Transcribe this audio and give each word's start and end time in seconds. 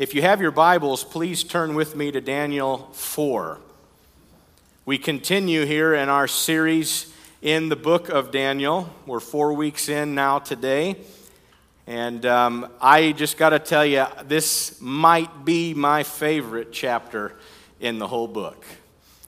If 0.00 0.14
you 0.14 0.22
have 0.22 0.40
your 0.40 0.50
Bibles, 0.50 1.04
please 1.04 1.44
turn 1.44 1.74
with 1.74 1.94
me 1.94 2.10
to 2.10 2.22
Daniel 2.22 2.88
4. 2.94 3.58
We 4.86 4.96
continue 4.96 5.66
here 5.66 5.92
in 5.92 6.08
our 6.08 6.26
series 6.26 7.12
in 7.42 7.68
the 7.68 7.76
book 7.76 8.08
of 8.08 8.30
Daniel. 8.30 8.88
We're 9.04 9.20
four 9.20 9.52
weeks 9.52 9.90
in 9.90 10.14
now 10.14 10.38
today. 10.38 10.96
And 11.86 12.24
um, 12.24 12.72
I 12.80 13.12
just 13.12 13.36
got 13.36 13.50
to 13.50 13.58
tell 13.58 13.84
you, 13.84 14.06
this 14.24 14.80
might 14.80 15.44
be 15.44 15.74
my 15.74 16.02
favorite 16.02 16.72
chapter 16.72 17.36
in 17.78 17.98
the 17.98 18.08
whole 18.08 18.26
book. 18.26 18.64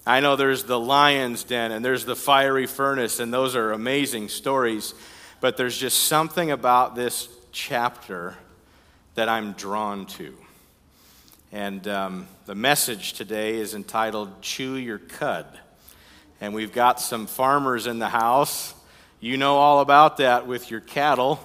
I 0.06 0.20
know 0.20 0.36
there's 0.36 0.64
the 0.64 0.80
lion's 0.80 1.44
den 1.44 1.70
and 1.70 1.84
there's 1.84 2.06
the 2.06 2.16
fiery 2.16 2.66
furnace, 2.66 3.20
and 3.20 3.30
those 3.30 3.56
are 3.56 3.72
amazing 3.72 4.30
stories. 4.30 4.94
But 5.42 5.58
there's 5.58 5.76
just 5.76 6.04
something 6.04 6.50
about 6.50 6.94
this 6.94 7.28
chapter 7.52 8.38
that 9.16 9.28
I'm 9.28 9.52
drawn 9.52 10.06
to. 10.06 10.34
And 11.54 11.86
um, 11.86 12.28
the 12.46 12.54
message 12.54 13.12
today 13.12 13.56
is 13.56 13.74
entitled 13.74 14.40
Chew 14.40 14.76
Your 14.76 14.96
Cud. 14.96 15.46
And 16.40 16.54
we've 16.54 16.72
got 16.72 16.98
some 16.98 17.26
farmers 17.26 17.86
in 17.86 17.98
the 17.98 18.08
house. 18.08 18.72
You 19.20 19.36
know 19.36 19.56
all 19.56 19.80
about 19.80 20.16
that 20.16 20.46
with 20.46 20.70
your 20.70 20.80
cattle 20.80 21.38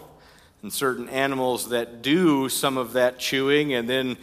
and 0.61 0.71
certain 0.71 1.09
animals 1.09 1.69
that 1.69 2.01
do 2.01 2.47
some 2.47 2.77
of 2.77 2.93
that 2.93 3.19
chewing 3.19 3.73
and 3.73 3.89
then 3.89 4.15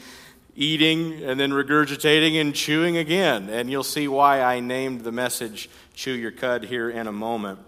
eating 0.57 1.23
and 1.23 1.39
then 1.39 1.51
regurgitating 1.51 2.41
and 2.41 2.55
chewing 2.55 2.97
again. 2.97 3.51
And 3.51 3.71
you'll 3.71 3.85
see 3.85 4.09
why 4.09 4.41
I 4.41 4.61
named 4.61 5.03
the 5.03 5.13
message 5.13 5.69
Chew 5.93 6.13
Your 6.13 6.33
Cud 6.33 6.65
here 6.65 6.89
in 6.89 7.07
a 7.07 7.13
moment. 7.13 7.59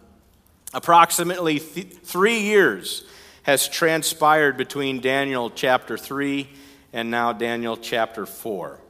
Approximately 0.73 1.59
th- 1.59 1.93
three 2.03 2.41
years 2.41 3.05
has 3.43 3.69
transpired 3.69 4.57
between 4.57 5.01
Daniel 5.01 5.51
chapter 5.51 5.99
3 5.99 6.49
and 6.93 7.11
now 7.11 7.33
Daniel 7.33 7.77
chapter 7.77 8.27
4. 8.27 8.81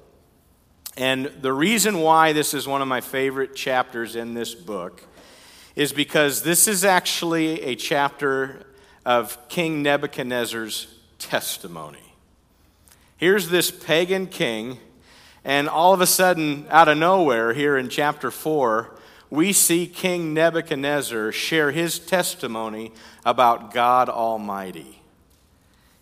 And 0.96 1.26
the 1.40 1.52
reason 1.52 1.98
why 1.98 2.32
this 2.32 2.54
is 2.54 2.66
one 2.66 2.80
of 2.80 2.88
my 2.88 3.00
favorite 3.00 3.54
chapters 3.54 4.16
in 4.16 4.34
this 4.34 4.54
book 4.54 5.02
is 5.74 5.92
because 5.92 6.42
this 6.42 6.66
is 6.66 6.84
actually 6.84 7.62
a 7.62 7.74
chapter 7.74 8.66
of 9.04 9.48
King 9.48 9.82
Nebuchadnezzar's 9.82 10.94
testimony. 11.18 12.14
Here's 13.18 13.50
this 13.50 13.70
pagan 13.70 14.26
king, 14.26 14.78
and 15.44 15.68
all 15.68 15.92
of 15.92 16.00
a 16.00 16.06
sudden, 16.06 16.66
out 16.70 16.88
of 16.88 16.98
nowhere, 16.98 17.52
here 17.52 17.76
in 17.76 17.88
chapter 17.88 18.30
4, 18.30 18.94
we 19.30 19.52
see 19.52 19.86
King 19.86 20.32
Nebuchadnezzar 20.34 21.32
share 21.32 21.72
his 21.72 21.98
testimony 21.98 22.92
about 23.24 23.72
God 23.72 24.08
Almighty 24.08 25.02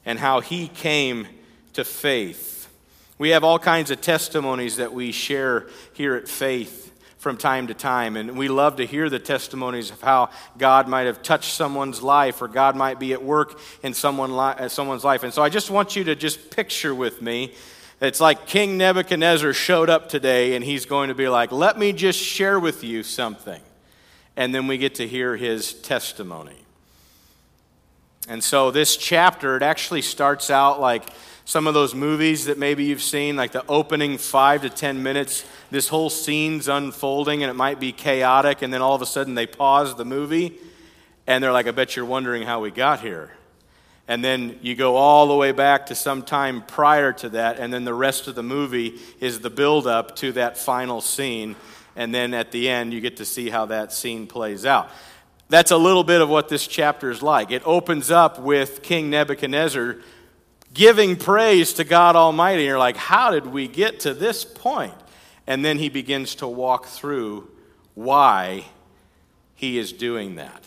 and 0.04 0.18
how 0.18 0.40
he 0.40 0.68
came 0.68 1.26
to 1.74 1.84
faith. 1.84 2.68
We 3.18 3.30
have 3.30 3.44
all 3.44 3.58
kinds 3.58 3.90
of 3.90 4.00
testimonies 4.00 4.76
that 4.76 4.92
we 4.92 5.12
share 5.12 5.68
here 5.92 6.16
at 6.16 6.26
Faith 6.28 6.92
from 7.18 7.36
time 7.36 7.68
to 7.68 7.74
time, 7.74 8.16
and 8.16 8.36
we 8.36 8.48
love 8.48 8.76
to 8.76 8.84
hear 8.86 9.08
the 9.08 9.18
testimonies 9.18 9.90
of 9.90 10.00
how 10.00 10.30
God 10.58 10.88
might 10.88 11.06
have 11.06 11.22
touched 11.22 11.54
someone's 11.54 12.02
life 12.02 12.42
or 12.42 12.48
God 12.48 12.76
might 12.76 12.98
be 12.98 13.12
at 13.12 13.22
work 13.22 13.58
in 13.82 13.94
someone 13.94 14.36
li- 14.36 14.54
uh, 14.58 14.68
someone's 14.68 15.04
life. 15.04 15.22
And 15.22 15.32
so 15.32 15.42
I 15.42 15.48
just 15.48 15.70
want 15.70 15.96
you 15.96 16.04
to 16.04 16.16
just 16.16 16.50
picture 16.50 16.94
with 16.94 17.22
me. 17.22 17.54
It's 18.00 18.20
like 18.20 18.46
King 18.46 18.76
Nebuchadnezzar 18.76 19.52
showed 19.54 19.88
up 19.88 20.08
today, 20.08 20.54
and 20.54 20.64
he's 20.64 20.84
going 20.84 21.08
to 21.08 21.14
be 21.14 21.28
like, 21.28 21.50
Let 21.50 21.78
me 21.78 21.92
just 21.92 22.18
share 22.18 22.60
with 22.60 22.84
you 22.84 23.02
something. 23.02 23.62
And 24.36 24.54
then 24.54 24.66
we 24.66 24.76
get 24.76 24.96
to 24.96 25.08
hear 25.08 25.36
his 25.36 25.72
testimony. 25.72 26.58
And 28.28 28.42
so 28.42 28.70
this 28.70 28.96
chapter, 28.96 29.56
it 29.56 29.62
actually 29.62 30.02
starts 30.02 30.50
out 30.50 30.80
like 30.80 31.08
some 31.44 31.66
of 31.66 31.74
those 31.74 31.94
movies 31.94 32.46
that 32.46 32.58
maybe 32.58 32.84
you've 32.84 33.02
seen, 33.02 33.36
like 33.36 33.52
the 33.52 33.64
opening 33.68 34.16
five 34.16 34.62
to 34.62 34.70
ten 34.70 35.02
minutes, 35.02 35.44
this 35.70 35.88
whole 35.88 36.08
scene's 36.10 36.68
unfolding 36.68 37.42
and 37.42 37.50
it 37.50 37.54
might 37.54 37.78
be 37.78 37.92
chaotic, 37.92 38.62
and 38.62 38.72
then 38.72 38.80
all 38.80 38.94
of 38.94 39.02
a 39.02 39.06
sudden 39.06 39.34
they 39.34 39.46
pause 39.46 39.94
the 39.96 40.04
movie 40.04 40.58
and 41.26 41.42
they're 41.42 41.52
like, 41.52 41.66
I 41.66 41.70
bet 41.70 41.96
you're 41.96 42.04
wondering 42.04 42.42
how 42.42 42.60
we 42.60 42.70
got 42.70 43.00
here. 43.00 43.32
And 44.06 44.22
then 44.22 44.58
you 44.60 44.74
go 44.74 44.96
all 44.96 45.26
the 45.28 45.34
way 45.34 45.52
back 45.52 45.86
to 45.86 45.94
some 45.94 46.22
time 46.22 46.62
prior 46.62 47.12
to 47.14 47.30
that, 47.30 47.58
and 47.58 47.72
then 47.72 47.84
the 47.84 47.94
rest 47.94 48.28
of 48.28 48.34
the 48.34 48.42
movie 48.42 48.98
is 49.20 49.40
the 49.40 49.48
build 49.48 49.86
up 49.86 50.16
to 50.16 50.32
that 50.32 50.58
final 50.58 51.00
scene. 51.00 51.56
And 51.96 52.14
then 52.14 52.34
at 52.34 52.52
the 52.52 52.68
end, 52.68 52.92
you 52.92 53.00
get 53.00 53.16
to 53.18 53.24
see 53.24 53.48
how 53.48 53.66
that 53.66 53.92
scene 53.92 54.26
plays 54.26 54.66
out. 54.66 54.90
That's 55.48 55.70
a 55.70 55.76
little 55.76 56.04
bit 56.04 56.20
of 56.20 56.28
what 56.28 56.48
this 56.48 56.66
chapter 56.66 57.10
is 57.10 57.22
like. 57.22 57.50
It 57.50 57.62
opens 57.64 58.10
up 58.10 58.38
with 58.38 58.82
King 58.82 59.08
Nebuchadnezzar 59.08 59.96
giving 60.74 61.16
praise 61.16 61.72
to 61.74 61.84
God 61.84 62.16
Almighty. 62.16 62.62
And 62.62 62.68
you're 62.68 62.78
like, 62.78 62.96
how 62.96 63.30
did 63.30 63.46
we 63.46 63.68
get 63.68 64.00
to 64.00 64.12
this 64.12 64.44
point? 64.44 64.94
And 65.46 65.64
then 65.64 65.78
he 65.78 65.88
begins 65.88 66.34
to 66.36 66.48
walk 66.48 66.86
through 66.86 67.48
why 67.94 68.66
he 69.54 69.78
is 69.78 69.92
doing 69.92 70.34
that. 70.34 70.62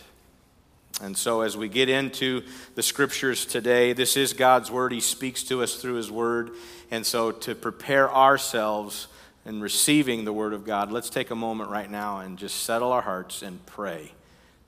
And 0.99 1.15
so, 1.15 1.41
as 1.41 1.55
we 1.55 1.69
get 1.69 1.89
into 1.89 2.41
the 2.73 2.81
scriptures 2.81 3.45
today, 3.45 3.93
this 3.93 4.17
is 4.17 4.33
God's 4.33 4.71
word. 4.71 4.91
He 4.91 4.99
speaks 4.99 5.43
to 5.43 5.61
us 5.61 5.75
through 5.75 5.95
his 5.95 6.09
word. 6.09 6.51
And 6.89 7.05
so, 7.05 7.31
to 7.31 7.53
prepare 7.53 8.11
ourselves 8.11 9.07
in 9.45 9.61
receiving 9.61 10.25
the 10.25 10.33
word 10.33 10.53
of 10.53 10.65
God, 10.65 10.91
let's 10.91 11.11
take 11.11 11.29
a 11.29 11.35
moment 11.35 11.69
right 11.69 11.89
now 11.89 12.19
and 12.19 12.37
just 12.37 12.63
settle 12.63 12.91
our 12.91 13.03
hearts 13.03 13.43
and 13.43 13.63
pray 13.67 14.11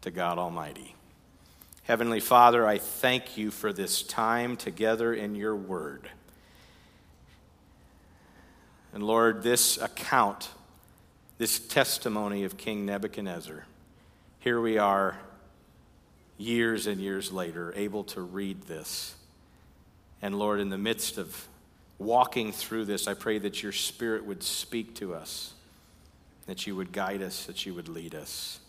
to 0.02 0.12
God 0.12 0.38
Almighty. 0.38 0.96
Heavenly 1.90 2.20
Father, 2.20 2.68
I 2.68 2.78
thank 2.78 3.36
you 3.36 3.50
for 3.50 3.74
this 3.74 4.04
time 4.04 4.58
together 4.58 5.12
in 5.12 5.34
your 5.34 5.56
word. 5.56 6.08
And 8.94 9.02
Lord, 9.02 9.42
this 9.42 9.76
account, 9.80 10.50
this 11.40 11.58
testimony 11.58 12.44
of 12.44 12.58
King 12.58 12.86
Nebuchadnezzar, 12.86 13.66
here 14.38 14.62
we 14.62 14.78
are 14.78 15.18
years 16.38 16.86
and 16.86 17.02
years 17.02 17.32
later, 17.32 17.74
able 17.76 18.04
to 18.04 18.22
read 18.22 18.62
this. 18.68 19.16
And 20.22 20.38
Lord, 20.38 20.60
in 20.60 20.70
the 20.70 20.78
midst 20.78 21.18
of 21.18 21.48
walking 21.98 22.52
through 22.52 22.86
this, 22.86 23.08
I 23.08 23.16
pray 23.16 23.40
that 23.40 23.64
your 23.64 23.72
Spirit 23.72 24.26
would 24.26 24.44
speak 24.44 24.94
to 24.98 25.16
us, 25.16 25.56
that 26.46 26.68
you 26.68 26.76
would 26.76 26.92
guide 26.92 27.24
us, 27.24 27.48
that 27.48 27.66
you 27.66 27.74
would 27.74 27.90
lead 27.90 28.14
us 28.14 28.60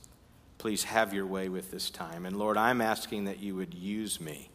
please 0.61 0.85
have 0.85 1.15
your 1.15 1.25
way 1.25 1.49
with 1.49 1.71
this 1.71 1.89
time. 1.89 2.27
And 2.27 2.37
Lord, 2.37 2.59
I'm 2.59 2.83
asking 2.83 3.25
that 3.25 3.41
you 3.41 3.55
would 3.55 3.73
use 3.73 4.21
me. 4.21 4.51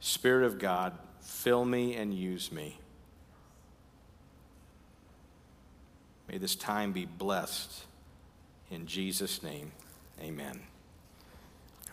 Spirit 0.00 0.44
of 0.44 0.58
God, 0.58 0.98
fill 1.20 1.64
me 1.64 1.94
and 1.94 2.12
use 2.12 2.50
me. 2.50 2.80
May 6.28 6.38
this 6.38 6.56
time 6.56 6.90
be 6.90 7.06
blessed. 7.06 7.84
In 8.72 8.88
Jesus' 8.88 9.44
name, 9.44 9.70
amen. 10.20 10.58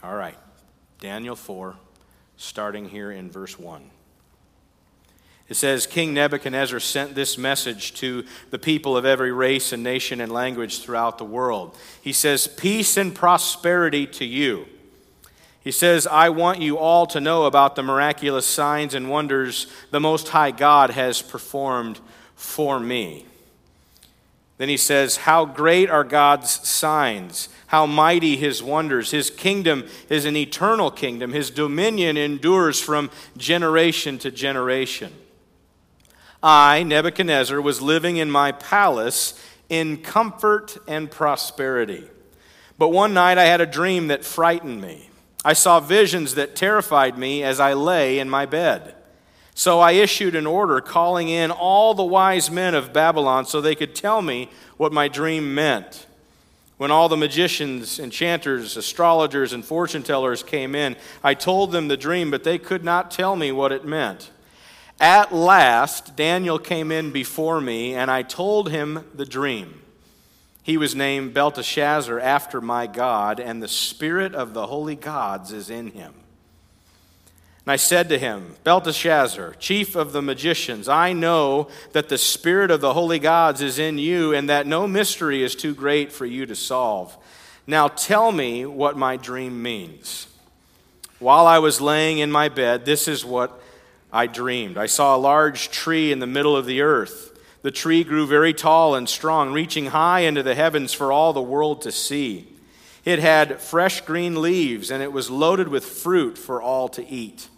All 0.02 0.16
right, 0.16 0.38
Daniel 1.00 1.36
4, 1.36 1.76
starting 2.36 2.90
here 2.90 3.12
in 3.12 3.30
verse 3.30 3.60
1. 3.60 3.92
It 5.50 5.56
says 5.56 5.88
King 5.88 6.14
Nebuchadnezzar 6.14 6.80
sent 6.80 7.16
this 7.16 7.36
message 7.36 7.96
to 7.96 8.24
the 8.52 8.60
people 8.60 8.96
of 8.96 9.04
every 9.04 9.32
race 9.32 9.74
and 9.74 9.82
nation 9.82 10.22
and 10.22 10.32
language 10.32 10.82
throughout 10.82 11.18
the 11.18 11.26
world. 11.26 11.76
He 12.02 12.14
says, 12.14 12.48
Peace 12.48 12.98
and 12.98 13.16
prosperity 13.16 14.06
to 14.08 14.26
you. 14.26 14.68
He 15.62 15.72
says, 15.72 16.06
I 16.06 16.30
want 16.30 16.62
you 16.62 16.78
all 16.78 17.08
to 17.08 17.20
know 17.20 17.46
about 17.46 17.76
the 17.76 17.84
miraculous 17.84 18.46
signs 18.46 18.94
and 18.94 19.10
wonders 19.10 19.66
the 19.90 20.00
Most 20.00 20.30
High 20.30 20.52
God 20.52 20.92
has 20.92 21.22
performed 21.22 22.00
for 22.36 22.80
me. 22.80 23.26
Then 24.60 24.70
he 24.70 24.78
says, 24.78 25.18
How 25.18 25.46
great 25.46 25.90
are 25.90 26.04
God's 26.04 26.52
signs, 26.68 27.50
how 27.68 27.88
mighty 27.88 28.38
his 28.38 28.62
wonders. 28.62 29.10
His 29.10 29.32
kingdom 29.32 29.88
is 30.10 30.26
an 30.26 30.36
eternal 30.36 30.92
kingdom, 30.92 31.34
his 31.34 31.50
dominion 31.50 32.18
endures 32.18 32.80
from 32.80 33.10
generation 33.36 34.20
to 34.20 34.30
generation. 34.30 35.12
I, 36.42 36.84
Nebuchadnezzar, 36.84 37.60
was 37.62 37.82
living 37.82 38.18
in 38.18 38.32
my 38.32 38.52
palace 38.52 39.40
in 39.68 39.98
comfort 39.98 40.78
and 40.88 41.12
prosperity. 41.12 42.08
But 42.78 42.90
one 42.90 43.14
night 43.14 43.38
I 43.38 43.46
had 43.46 43.62
a 43.62 43.66
dream 43.66 44.08
that 44.08 44.24
frightened 44.24 44.82
me. 44.82 45.10
I 45.44 45.54
saw 45.54 45.80
visions 45.80 46.36
that 46.36 46.56
terrified 46.56 47.18
me 47.18 47.44
as 47.44 47.60
I 47.60 47.74
lay 47.74 48.20
in 48.20 48.30
my 48.30 48.46
bed. 48.46 48.96
So 49.54 49.80
I 49.82 49.92
issued 49.92 50.36
an 50.36 50.48
order 50.48 50.80
calling 50.80 51.28
in 51.28 51.52
all 51.52 51.94
the 51.94 52.04
wise 52.04 52.50
men 52.50 52.74
of 52.74 52.94
Babylon 52.94 53.46
so 53.46 53.60
they 53.60 53.76
could 53.76 53.94
tell 53.94 54.22
me 54.22 54.50
what 54.78 54.94
my 54.94 55.10
dream 55.10 55.54
meant. 55.54 56.08
When 56.78 56.92
all 56.92 57.10
the 57.10 57.18
magicians, 57.18 58.00
enchanters, 58.00 58.78
astrologers, 58.78 59.52
and 59.52 59.66
fortune 59.66 60.02
tellers 60.02 60.44
came 60.44 60.76
in, 60.76 60.96
I 61.22 61.34
told 61.34 61.74
them 61.74 61.90
the 61.90 61.98
dream, 61.98 62.32
but 62.32 62.46
they 62.46 62.58
could 62.58 62.86
not 62.86 63.12
tell 63.12 63.36
me 63.36 63.52
what 63.52 63.74
it 63.74 63.84
meant. 63.84 64.32
At 65.00 65.34
last, 65.34 66.16
Daniel 66.16 66.60
came 66.60 66.92
in 66.92 67.12
before 67.12 67.62
me, 67.62 67.96
and 67.96 68.12
I 68.12 68.22
told 68.22 68.70
him 68.70 69.06
the 69.14 69.26
dream. 69.26 69.82
He 70.62 70.78
was 70.78 70.94
named 70.94 71.34
Belteshazzar 71.34 72.20
after 72.20 72.60
my 72.60 72.86
God, 72.86 73.40
and 73.40 73.64
the 73.64 73.68
spirit 73.68 74.36
of 74.36 74.54
the 74.54 74.68
holy 74.68 74.96
gods 74.96 75.54
is 75.54 75.70
in 75.70 75.92
him. 75.92 76.14
And 77.66 77.72
I 77.72 77.78
said 77.78 78.10
to 78.10 78.20
him, 78.20 78.56
Belteshazzar, 78.64 79.56
chief 79.60 79.96
of 79.96 80.12
the 80.12 80.22
magicians, 80.22 80.90
I 80.90 81.14
know 81.14 81.70
that 81.94 82.10
the 82.10 82.18
spirit 82.18 82.70
of 82.70 82.82
the 82.82 82.94
holy 82.94 83.20
gods 83.20 83.62
is 83.62 83.80
in 83.80 83.98
you, 83.98 84.34
and 84.34 84.50
that 84.50 84.68
no 84.68 84.86
mystery 84.86 85.44
is 85.44 85.56
too 85.56 85.74
great 85.74 86.12
for 86.12 86.26
you 86.26 86.46
to 86.46 86.56
solve. 86.56 87.16
Now 87.66 87.88
tell 87.88 88.32
me 88.32 88.66
what 88.66 88.98
my 88.98 89.16
dream 89.16 89.62
means. 89.62 90.28
While 91.20 91.48
I 91.48 91.60
was 91.60 91.80
laying 91.80 92.18
in 92.18 92.32
my 92.32 92.50
bed, 92.50 92.86
this 92.86 93.08
is 93.08 93.24
what 93.24 93.62
I 94.12 94.28
dreamed. 94.28 94.78
I 94.78 94.88
saw 94.88 95.16
a 95.16 95.18
large 95.18 95.70
tree 95.70 96.12
in 96.12 96.20
the 96.20 96.28
middle 96.28 96.56
of 96.56 96.66
the 96.66 96.82
earth. 96.82 97.38
The 97.62 97.72
tree 97.72 98.04
grew 98.04 98.26
very 98.26 98.54
tall 98.54 98.96
and 98.96 99.08
strong, 99.08 99.52
reaching 99.52 99.88
high 99.88 100.22
into 100.22 100.44
the 100.44 100.56
heavens 100.56 100.94
for 100.94 101.12
all 101.12 101.34
the 101.34 101.42
world 101.42 101.82
to 101.82 101.92
see. 101.92 102.48
It 103.06 103.20
had 103.20 103.62
fresh 103.62 104.02
green 104.02 104.42
leaves, 104.42 104.92
and 104.92 105.04
it 105.04 105.12
was 105.12 105.30
loaded 105.30 105.68
with 105.68 105.86
fruit 105.86 106.38
for 106.38 106.62
all 106.62 106.90
to 106.90 107.08
eat. 107.08 107.50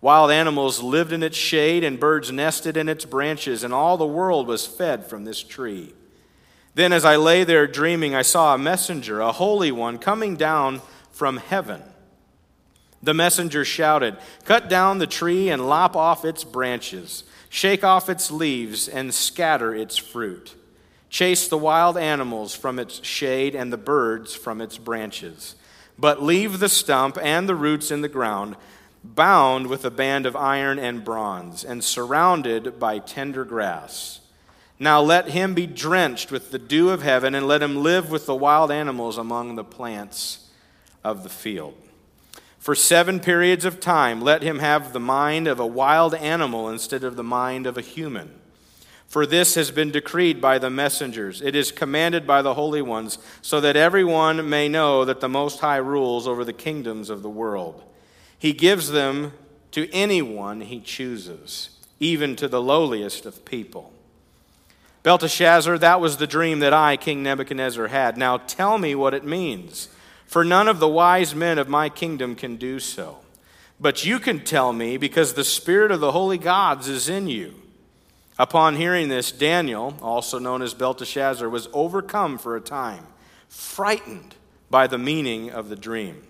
Wild 0.00 0.30
animals 0.30 0.82
lived 0.82 1.12
in 1.12 1.22
its 1.22 1.36
shade, 1.36 1.84
and 1.84 1.98
birds 1.98 2.30
nested 2.30 2.76
in 2.76 2.88
its 2.88 3.04
branches, 3.04 3.64
and 3.64 3.72
all 3.72 3.96
the 3.96 4.06
world 4.06 4.46
was 4.46 4.66
fed 4.66 5.06
from 5.06 5.24
this 5.24 5.42
tree. 5.42 5.94
Then, 6.74 6.92
as 6.92 7.04
I 7.04 7.16
lay 7.16 7.44
there 7.44 7.66
dreaming, 7.66 8.14
I 8.14 8.22
saw 8.22 8.54
a 8.54 8.58
messenger, 8.58 9.20
a 9.20 9.32
holy 9.32 9.72
one, 9.72 9.98
coming 9.98 10.36
down 10.36 10.82
from 11.12 11.36
heaven. 11.38 11.82
The 13.04 13.14
messenger 13.14 13.66
shouted, 13.66 14.16
Cut 14.46 14.70
down 14.70 14.98
the 14.98 15.06
tree 15.06 15.50
and 15.50 15.68
lop 15.68 15.94
off 15.94 16.24
its 16.24 16.42
branches, 16.42 17.24
shake 17.50 17.84
off 17.84 18.08
its 18.08 18.30
leaves, 18.30 18.88
and 18.88 19.12
scatter 19.12 19.74
its 19.74 19.98
fruit. 19.98 20.54
Chase 21.10 21.46
the 21.46 21.58
wild 21.58 21.98
animals 21.98 22.56
from 22.56 22.78
its 22.78 23.04
shade 23.04 23.54
and 23.54 23.70
the 23.70 23.76
birds 23.76 24.34
from 24.34 24.62
its 24.62 24.78
branches. 24.78 25.54
But 25.98 26.22
leave 26.22 26.58
the 26.58 26.68
stump 26.70 27.18
and 27.22 27.46
the 27.46 27.54
roots 27.54 27.90
in 27.90 28.00
the 28.00 28.08
ground 28.08 28.56
bound 29.04 29.66
with 29.66 29.84
a 29.84 29.90
band 29.90 30.24
of 30.24 30.34
iron 30.34 30.78
and 30.78 31.04
bronze, 31.04 31.62
and 31.62 31.84
surrounded 31.84 32.80
by 32.80 32.98
tender 32.98 33.44
grass. 33.44 34.20
Now 34.78 35.02
let 35.02 35.28
him 35.28 35.52
be 35.52 35.66
drenched 35.66 36.32
with 36.32 36.50
the 36.50 36.58
dew 36.58 36.88
of 36.88 37.02
heaven, 37.02 37.34
and 37.34 37.46
let 37.46 37.62
him 37.62 37.82
live 37.82 38.10
with 38.10 38.24
the 38.24 38.34
wild 38.34 38.70
animals 38.70 39.18
among 39.18 39.56
the 39.56 39.62
plants 39.62 40.48
of 41.04 41.22
the 41.22 41.28
field. 41.28 41.76
For 42.64 42.74
seven 42.74 43.20
periods 43.20 43.66
of 43.66 43.78
time, 43.78 44.22
let 44.22 44.42
him 44.42 44.60
have 44.60 44.94
the 44.94 44.98
mind 44.98 45.46
of 45.46 45.60
a 45.60 45.66
wild 45.66 46.14
animal 46.14 46.70
instead 46.70 47.04
of 47.04 47.14
the 47.14 47.22
mind 47.22 47.66
of 47.66 47.76
a 47.76 47.82
human. 47.82 48.40
For 49.06 49.26
this 49.26 49.54
has 49.56 49.70
been 49.70 49.90
decreed 49.90 50.40
by 50.40 50.58
the 50.58 50.70
messengers. 50.70 51.42
It 51.42 51.54
is 51.54 51.70
commanded 51.70 52.26
by 52.26 52.40
the 52.40 52.54
holy 52.54 52.80
ones, 52.80 53.18
so 53.42 53.60
that 53.60 53.76
everyone 53.76 54.48
may 54.48 54.66
know 54.70 55.04
that 55.04 55.20
the 55.20 55.28
Most 55.28 55.60
High 55.60 55.76
rules 55.76 56.26
over 56.26 56.42
the 56.42 56.54
kingdoms 56.54 57.10
of 57.10 57.20
the 57.20 57.28
world. 57.28 57.82
He 58.38 58.54
gives 58.54 58.92
them 58.92 59.34
to 59.72 59.86
anyone 59.92 60.62
he 60.62 60.80
chooses, 60.80 61.68
even 62.00 62.34
to 62.36 62.48
the 62.48 62.62
lowliest 62.62 63.26
of 63.26 63.44
people. 63.44 63.92
Belteshazzar, 65.02 65.76
that 65.76 66.00
was 66.00 66.16
the 66.16 66.26
dream 66.26 66.60
that 66.60 66.72
I, 66.72 66.96
King 66.96 67.22
Nebuchadnezzar, 67.22 67.88
had. 67.88 68.16
Now 68.16 68.38
tell 68.38 68.78
me 68.78 68.94
what 68.94 69.12
it 69.12 69.22
means, 69.22 69.90
for 70.26 70.44
none 70.44 70.68
of 70.68 70.78
the 70.78 70.88
wise 70.88 71.34
men 71.34 71.58
of 71.58 71.68
my 71.68 71.88
kingdom 71.88 72.34
can 72.34 72.56
do 72.56 72.80
so. 72.80 73.18
But 73.80 74.04
you 74.04 74.18
can 74.18 74.44
tell 74.44 74.72
me 74.72 74.96
because 74.96 75.34
the 75.34 75.44
spirit 75.44 75.90
of 75.90 76.00
the 76.00 76.12
holy 76.12 76.38
gods 76.38 76.88
is 76.88 77.08
in 77.08 77.28
you. 77.28 77.54
Upon 78.38 78.76
hearing 78.76 79.08
this, 79.08 79.30
Daniel, 79.30 79.96
also 80.02 80.38
known 80.38 80.62
as 80.62 80.74
Belteshazzar, 80.74 81.48
was 81.48 81.68
overcome 81.72 82.38
for 82.38 82.56
a 82.56 82.60
time, 82.60 83.06
frightened 83.48 84.34
by 84.70 84.86
the 84.86 84.98
meaning 84.98 85.50
of 85.50 85.68
the 85.68 85.76
dream. 85.76 86.24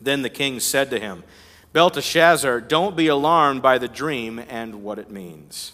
Then 0.00 0.22
the 0.22 0.30
king 0.30 0.60
said 0.60 0.90
to 0.90 1.00
him, 1.00 1.24
Belteshazzar, 1.72 2.60
don't 2.60 2.96
be 2.96 3.08
alarmed 3.08 3.62
by 3.62 3.78
the 3.78 3.88
dream 3.88 4.38
and 4.38 4.82
what 4.82 4.98
it 4.98 5.10
means. 5.10 5.72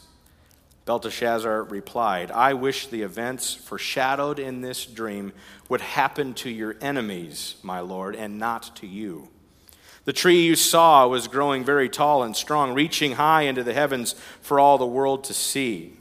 Belteshazzar 0.90 1.62
replied, 1.62 2.32
I 2.32 2.54
wish 2.54 2.88
the 2.88 3.02
events 3.02 3.54
foreshadowed 3.54 4.40
in 4.40 4.60
this 4.60 4.84
dream 4.84 5.32
would 5.69 5.82
happen 5.82 6.34
to 6.34 6.50
your 6.50 6.75
enemies, 6.81 7.54
my 7.62 7.78
lord, 7.78 8.16
and 8.16 8.40
not 8.40 8.75
to 8.78 8.88
you. 8.88 9.28
The 10.04 10.12
tree 10.12 10.42
you 10.42 10.56
saw 10.56 11.06
was 11.06 11.28
growing 11.28 11.64
very 11.64 11.88
tall 11.88 12.25
and 12.25 12.34
strong, 12.34 12.75
reaching 12.75 13.12
high 13.12 13.42
into 13.42 13.62
the 13.62 13.72
heavens 13.72 14.16
for 14.40 14.58
all 14.58 14.78
the 14.78 14.84
world 14.84 15.22
to 15.25 15.32
see. 15.32 15.92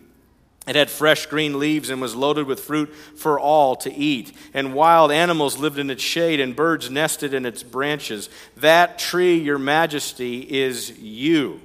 It 0.66 0.76
had 0.76 0.90
fresh 0.90 1.28
green 1.28 1.60
leaves 1.60 1.92
and 1.92 2.02
was 2.02 2.16
loaded 2.16 2.48
with 2.48 2.60
fruit 2.60 2.92
for 3.16 3.40
all 3.40 3.76
to 3.76 3.94
eat. 3.94 4.36
And 4.56 4.74
wild 4.74 5.12
animals 5.12 5.60
lived 5.60 5.78
in 5.78 5.92
its 5.92 6.02
shade, 6.02 6.40
and 6.40 6.56
birds 6.56 6.90
nested 6.90 7.36
in 7.36 7.46
its 7.46 7.62
branches. 7.62 8.28
That 8.58 8.98
tree, 8.98 9.38
your 9.38 9.60
majesty, 9.60 10.40
is 10.40 10.98
you. 10.98 11.62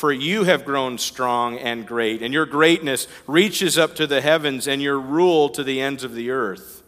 For 0.00 0.14
you 0.14 0.44
have 0.44 0.64
grown 0.64 0.96
strong 0.96 1.58
and 1.58 1.86
great, 1.86 2.22
and 2.22 2.32
your 2.32 2.46
greatness 2.46 3.06
reaches 3.26 3.76
up 3.76 3.94
to 3.96 4.06
the 4.06 4.22
heavens, 4.22 4.66
and 4.66 4.80
your 4.80 4.98
rule 4.98 5.50
to 5.50 5.62
the 5.62 5.82
ends 5.82 6.04
of 6.04 6.14
the 6.14 6.30
earth. 6.30 6.82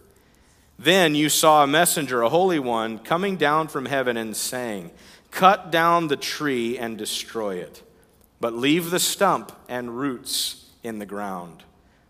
Then 0.79 1.15
you 1.15 1.29
saw 1.29 1.63
a 1.63 1.67
messenger, 1.67 2.23
a 2.23 2.31
holy 2.31 2.59
one, 2.59 2.99
coming 2.99 3.37
down 3.37 3.69
from 3.69 3.85
heaven 3.85 4.17
and 4.17 4.35
saying, 4.35 4.93
Cut 5.31 5.71
down 5.71 6.09
the 6.09 6.17
tree 6.17 6.79
and 6.79 6.97
destroy 6.97 7.57
it, 7.57 7.83
but 8.41 8.55
leave 8.55 8.89
the 8.89 8.99
stump 8.99 9.53
and 9.69 9.99
roots 9.99 10.71
in 10.83 10.99
the 10.99 11.05
ground, 11.05 11.65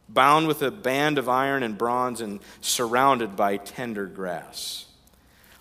bound 0.09 0.47
with 0.47 0.63
a 0.63 0.71
band 0.71 1.19
of 1.19 1.29
iron 1.29 1.65
and 1.65 1.77
bronze 1.77 2.21
and 2.21 2.39
surrounded 2.61 3.35
by 3.35 3.57
tender 3.57 4.07
grass. 4.07 4.87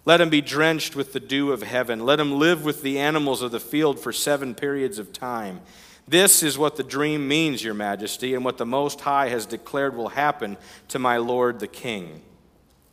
Let 0.03 0.21
him 0.21 0.30
be 0.30 0.42
drenched 0.42 0.95
with 0.95 1.13
the 1.13 1.19
dew 1.19 1.51
of 1.51 1.62
heaven. 1.62 2.06
Let 2.06 2.19
him 2.19 2.39
live 2.39 2.65
with 2.65 2.81
the 2.81 2.98
animals 2.98 3.42
of 3.42 3.51
the 3.51 3.59
field 3.59 4.00
for 4.00 4.12
seven 4.12 4.56
periods 4.56 4.98
of 4.98 5.13
time. 5.13 5.62
This 6.07 6.42
is 6.42 6.57
what 6.57 6.75
the 6.75 6.83
dream 6.83 7.27
means, 7.27 7.63
Your 7.63 7.75
Majesty, 7.75 8.33
and 8.33 8.44
what 8.44 8.57
the 8.57 8.65
Most 8.65 9.01
High 9.01 9.30
has 9.30 9.45
declared 9.45 9.95
will 9.95 10.09
happen 10.09 10.57
to 10.88 11.00
my 11.00 11.18
Lord 11.18 11.59
the 11.59 11.68
King. 11.68 12.21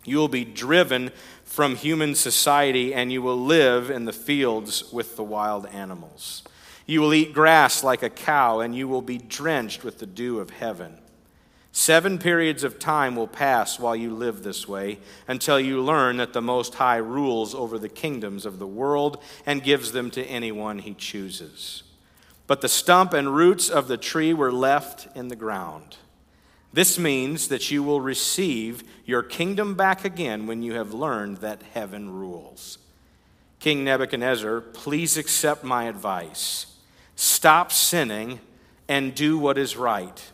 You 0.04 0.18
will 0.18 0.28
be 0.28 0.44
driven 0.44 1.10
from 1.44 1.76
human 1.76 2.14
society, 2.14 2.92
and 2.94 3.10
you 3.10 3.22
will 3.22 3.42
live 3.42 3.90
in 3.90 4.04
the 4.04 4.12
fields 4.12 4.92
with 4.92 5.16
the 5.16 5.24
wild 5.24 5.66
animals. 5.66 6.42
You 6.86 7.00
will 7.00 7.14
eat 7.14 7.32
grass 7.32 7.82
like 7.82 8.02
a 8.02 8.10
cow, 8.10 8.60
and 8.60 8.74
you 8.74 8.86
will 8.86 9.02
be 9.02 9.18
drenched 9.18 9.82
with 9.82 9.98
the 9.98 10.06
dew 10.06 10.40
of 10.40 10.50
heaven. 10.50 10.98
Seven 11.78 12.18
periods 12.18 12.64
of 12.64 12.80
time 12.80 13.14
will 13.14 13.28
pass 13.28 13.78
while 13.78 13.94
you 13.94 14.12
live 14.12 14.42
this 14.42 14.66
way 14.66 14.98
until 15.28 15.60
you 15.60 15.80
learn 15.80 16.16
that 16.16 16.32
the 16.32 16.42
Most 16.42 16.74
High 16.74 16.96
rules 16.96 17.54
over 17.54 17.78
the 17.78 17.88
kingdoms 17.88 18.44
of 18.44 18.58
the 18.58 18.66
world 18.66 19.22
and 19.46 19.62
gives 19.62 19.92
them 19.92 20.10
to 20.10 20.24
anyone 20.24 20.80
he 20.80 20.92
chooses. 20.92 21.84
But 22.48 22.62
the 22.62 22.68
stump 22.68 23.12
and 23.12 23.32
roots 23.32 23.68
of 23.68 23.86
the 23.86 23.96
tree 23.96 24.34
were 24.34 24.50
left 24.50 25.06
in 25.16 25.28
the 25.28 25.36
ground. 25.36 25.98
This 26.72 26.98
means 26.98 27.46
that 27.46 27.70
you 27.70 27.84
will 27.84 28.00
receive 28.00 28.82
your 29.04 29.22
kingdom 29.22 29.76
back 29.76 30.04
again 30.04 30.48
when 30.48 30.64
you 30.64 30.74
have 30.74 30.92
learned 30.92 31.36
that 31.38 31.62
heaven 31.62 32.10
rules. 32.10 32.78
King 33.60 33.84
Nebuchadnezzar, 33.84 34.62
please 34.62 35.16
accept 35.16 35.62
my 35.62 35.84
advice. 35.84 36.66
Stop 37.14 37.70
sinning 37.70 38.40
and 38.88 39.14
do 39.14 39.38
what 39.38 39.56
is 39.56 39.76
right. 39.76 40.32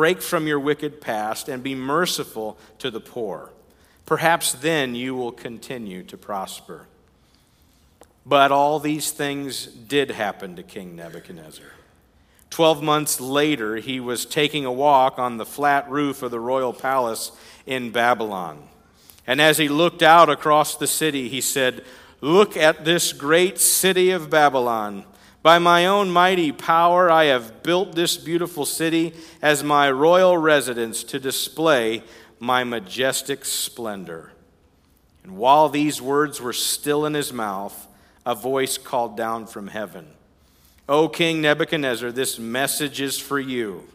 Break 0.00 0.22
from 0.22 0.46
your 0.46 0.58
wicked 0.58 1.02
past 1.02 1.46
and 1.46 1.62
be 1.62 1.74
merciful 1.74 2.56
to 2.78 2.90
the 2.90 3.02
poor. 3.02 3.50
Perhaps 4.06 4.54
then 4.54 4.94
you 4.94 5.14
will 5.14 5.30
continue 5.30 6.02
to 6.04 6.16
prosper. 6.16 6.86
But 8.24 8.50
all 8.50 8.80
these 8.80 9.10
things 9.10 9.66
did 9.66 10.12
happen 10.12 10.56
to 10.56 10.62
King 10.62 10.96
Nebuchadnezzar. 10.96 11.72
Twelve 12.48 12.82
months 12.82 13.20
later, 13.20 13.76
he 13.76 14.00
was 14.00 14.24
taking 14.24 14.64
a 14.64 14.72
walk 14.72 15.18
on 15.18 15.36
the 15.36 15.44
flat 15.44 15.90
roof 15.90 16.22
of 16.22 16.30
the 16.30 16.40
royal 16.40 16.72
palace 16.72 17.30
in 17.66 17.90
Babylon. 17.90 18.70
And 19.26 19.38
as 19.38 19.58
he 19.58 19.68
looked 19.68 20.02
out 20.02 20.30
across 20.30 20.76
the 20.76 20.86
city, 20.86 21.28
he 21.28 21.42
said, 21.42 21.84
Look 22.22 22.56
at 22.56 22.86
this 22.86 23.12
great 23.12 23.58
city 23.58 24.12
of 24.12 24.30
Babylon 24.30 25.04
by 25.42 25.58
my 25.58 25.86
own 25.86 26.10
mighty 26.10 26.52
power, 26.52 27.10
I 27.10 27.24
have 27.24 27.62
built 27.62 27.94
this 27.94 28.16
beautiful 28.16 28.66
city 28.66 29.14
as 29.40 29.64
my 29.64 29.90
royal 29.90 30.36
residence 30.36 31.02
to 31.04 31.18
display 31.18 32.02
my 32.38 32.64
majestic 32.64 33.44
splendor. 33.44 34.32
And 35.22 35.36
while 35.36 35.68
these 35.68 36.00
words 36.00 36.40
were 36.40 36.52
still 36.52 37.06
in 37.06 37.14
his 37.14 37.32
mouth, 37.32 37.86
a 38.26 38.34
voice 38.34 38.78
called 38.78 39.16
down 39.16 39.46
from 39.46 39.68
heaven 39.68 40.06
O 40.90 41.08
King 41.08 41.40
Nebuchadnezzar, 41.40 42.10
this 42.10 42.36
message 42.36 43.00
is 43.00 43.16
for 43.16 43.38
you. 43.38 43.86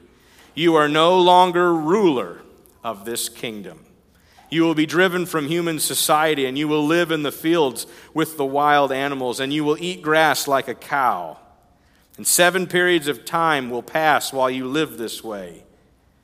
You 0.53 0.75
are 0.75 0.87
no 0.87 1.19
longer 1.19 1.73
ruler 1.73 2.39
of 2.85 3.03
this 3.03 3.27
kingdom. 3.27 3.79
You 4.49 4.63
will 4.63 4.75
be 4.75 4.85
driven 4.85 5.25
from 5.25 5.47
human 5.47 5.79
society, 5.79 6.45
and 6.45 6.57
you 6.57 6.67
will 6.67 6.85
live 6.85 7.11
in 7.11 7.23
the 7.23 7.31
fields 7.31 7.87
with 8.13 8.37
the 8.37 8.45
wild 8.45 8.91
animals, 8.91 9.39
and 9.39 9.53
you 9.53 9.63
will 9.63 9.77
eat 9.79 10.01
grass 10.01 10.47
like 10.47 10.67
a 10.67 10.75
cow. 10.75 11.37
And 12.17 12.25
seven 12.25 12.67
periods 12.67 13.07
of 13.07 13.25
time 13.25 13.69
will 13.69 13.83
pass 13.83 14.31
while 14.31 14.49
you 14.49 14.67
live 14.67 14.97
this 14.97 15.23
way 15.23 15.63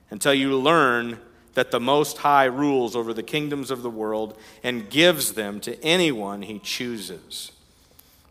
until 0.10 0.34
you 0.34 0.58
learn 0.58 1.20
that 1.54 1.72
the 1.72 1.80
Most 1.80 2.20
High 2.20 2.46
rules 2.46 2.96
over 2.96 3.14
the 3.14 3.24
kingdoms 3.24 3.72
of 3.72 3.82
the 3.82 3.90
world 3.90 4.38
and 4.64 4.90
gives 4.90 5.34
them 5.34 5.60
to 5.62 5.82
anyone 5.84 6.44
he 6.44 6.60
chooses. 6.60 7.52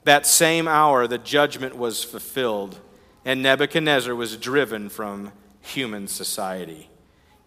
That 0.04 0.26
same 0.26 0.66
hour, 0.66 1.06
the 1.06 1.18
judgment 1.18 1.76
was 1.76 2.02
fulfilled, 2.02 2.78
and 3.24 3.42
Nebuchadnezzar 3.42 4.14
was 4.14 4.36
driven 4.36 4.88
from 4.88 5.32
human 5.60 6.08
society. 6.08 6.88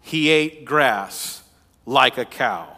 He 0.00 0.28
ate 0.28 0.64
grass 0.64 1.42
like 1.86 2.18
a 2.18 2.24
cow, 2.24 2.68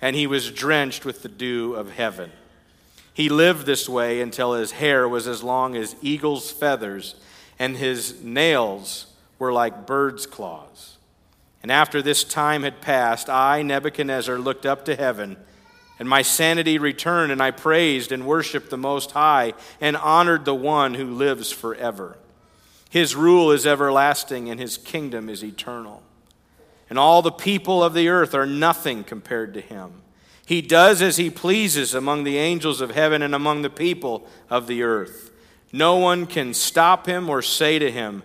and 0.00 0.16
he 0.16 0.26
was 0.26 0.50
drenched 0.50 1.04
with 1.04 1.22
the 1.22 1.28
dew 1.28 1.74
of 1.74 1.92
heaven. 1.92 2.32
He 3.14 3.28
lived 3.28 3.66
this 3.66 3.88
way 3.88 4.20
until 4.20 4.54
his 4.54 4.72
hair 4.72 5.08
was 5.08 5.28
as 5.28 5.42
long 5.42 5.76
as 5.76 5.96
eagle's 6.00 6.50
feathers, 6.50 7.14
and 7.58 7.76
his 7.76 8.22
nails 8.22 9.06
were 9.38 9.52
like 9.52 9.86
bird's 9.86 10.26
claws. 10.26 10.96
And 11.62 11.70
after 11.70 12.02
this 12.02 12.24
time 12.24 12.62
had 12.62 12.80
passed, 12.80 13.28
I, 13.28 13.62
Nebuchadnezzar, 13.62 14.38
looked 14.38 14.66
up 14.66 14.84
to 14.86 14.96
heaven, 14.96 15.36
and 15.98 16.08
my 16.08 16.22
sanity 16.22 16.78
returned, 16.78 17.30
and 17.30 17.40
I 17.40 17.52
praised 17.52 18.10
and 18.10 18.26
worshiped 18.26 18.70
the 18.70 18.78
Most 18.78 19.12
High, 19.12 19.52
and 19.80 19.96
honored 19.96 20.44
the 20.44 20.54
one 20.54 20.94
who 20.94 21.14
lives 21.14 21.52
forever. 21.52 22.16
His 22.90 23.14
rule 23.14 23.52
is 23.52 23.66
everlasting, 23.66 24.50
and 24.50 24.58
his 24.58 24.76
kingdom 24.76 25.28
is 25.28 25.44
eternal. 25.44 26.02
And 26.92 26.98
all 26.98 27.22
the 27.22 27.32
people 27.32 27.82
of 27.82 27.94
the 27.94 28.08
earth 28.08 28.34
are 28.34 28.44
nothing 28.44 29.02
compared 29.02 29.54
to 29.54 29.62
him. 29.62 30.02
He 30.44 30.60
does 30.60 31.00
as 31.00 31.16
he 31.16 31.30
pleases 31.30 31.94
among 31.94 32.24
the 32.24 32.36
angels 32.36 32.82
of 32.82 32.90
heaven 32.90 33.22
and 33.22 33.34
among 33.34 33.62
the 33.62 33.70
people 33.70 34.26
of 34.50 34.66
the 34.66 34.82
earth. 34.82 35.30
No 35.72 35.96
one 35.96 36.26
can 36.26 36.52
stop 36.52 37.06
him 37.06 37.30
or 37.30 37.40
say 37.40 37.78
to 37.78 37.90
him, 37.90 38.22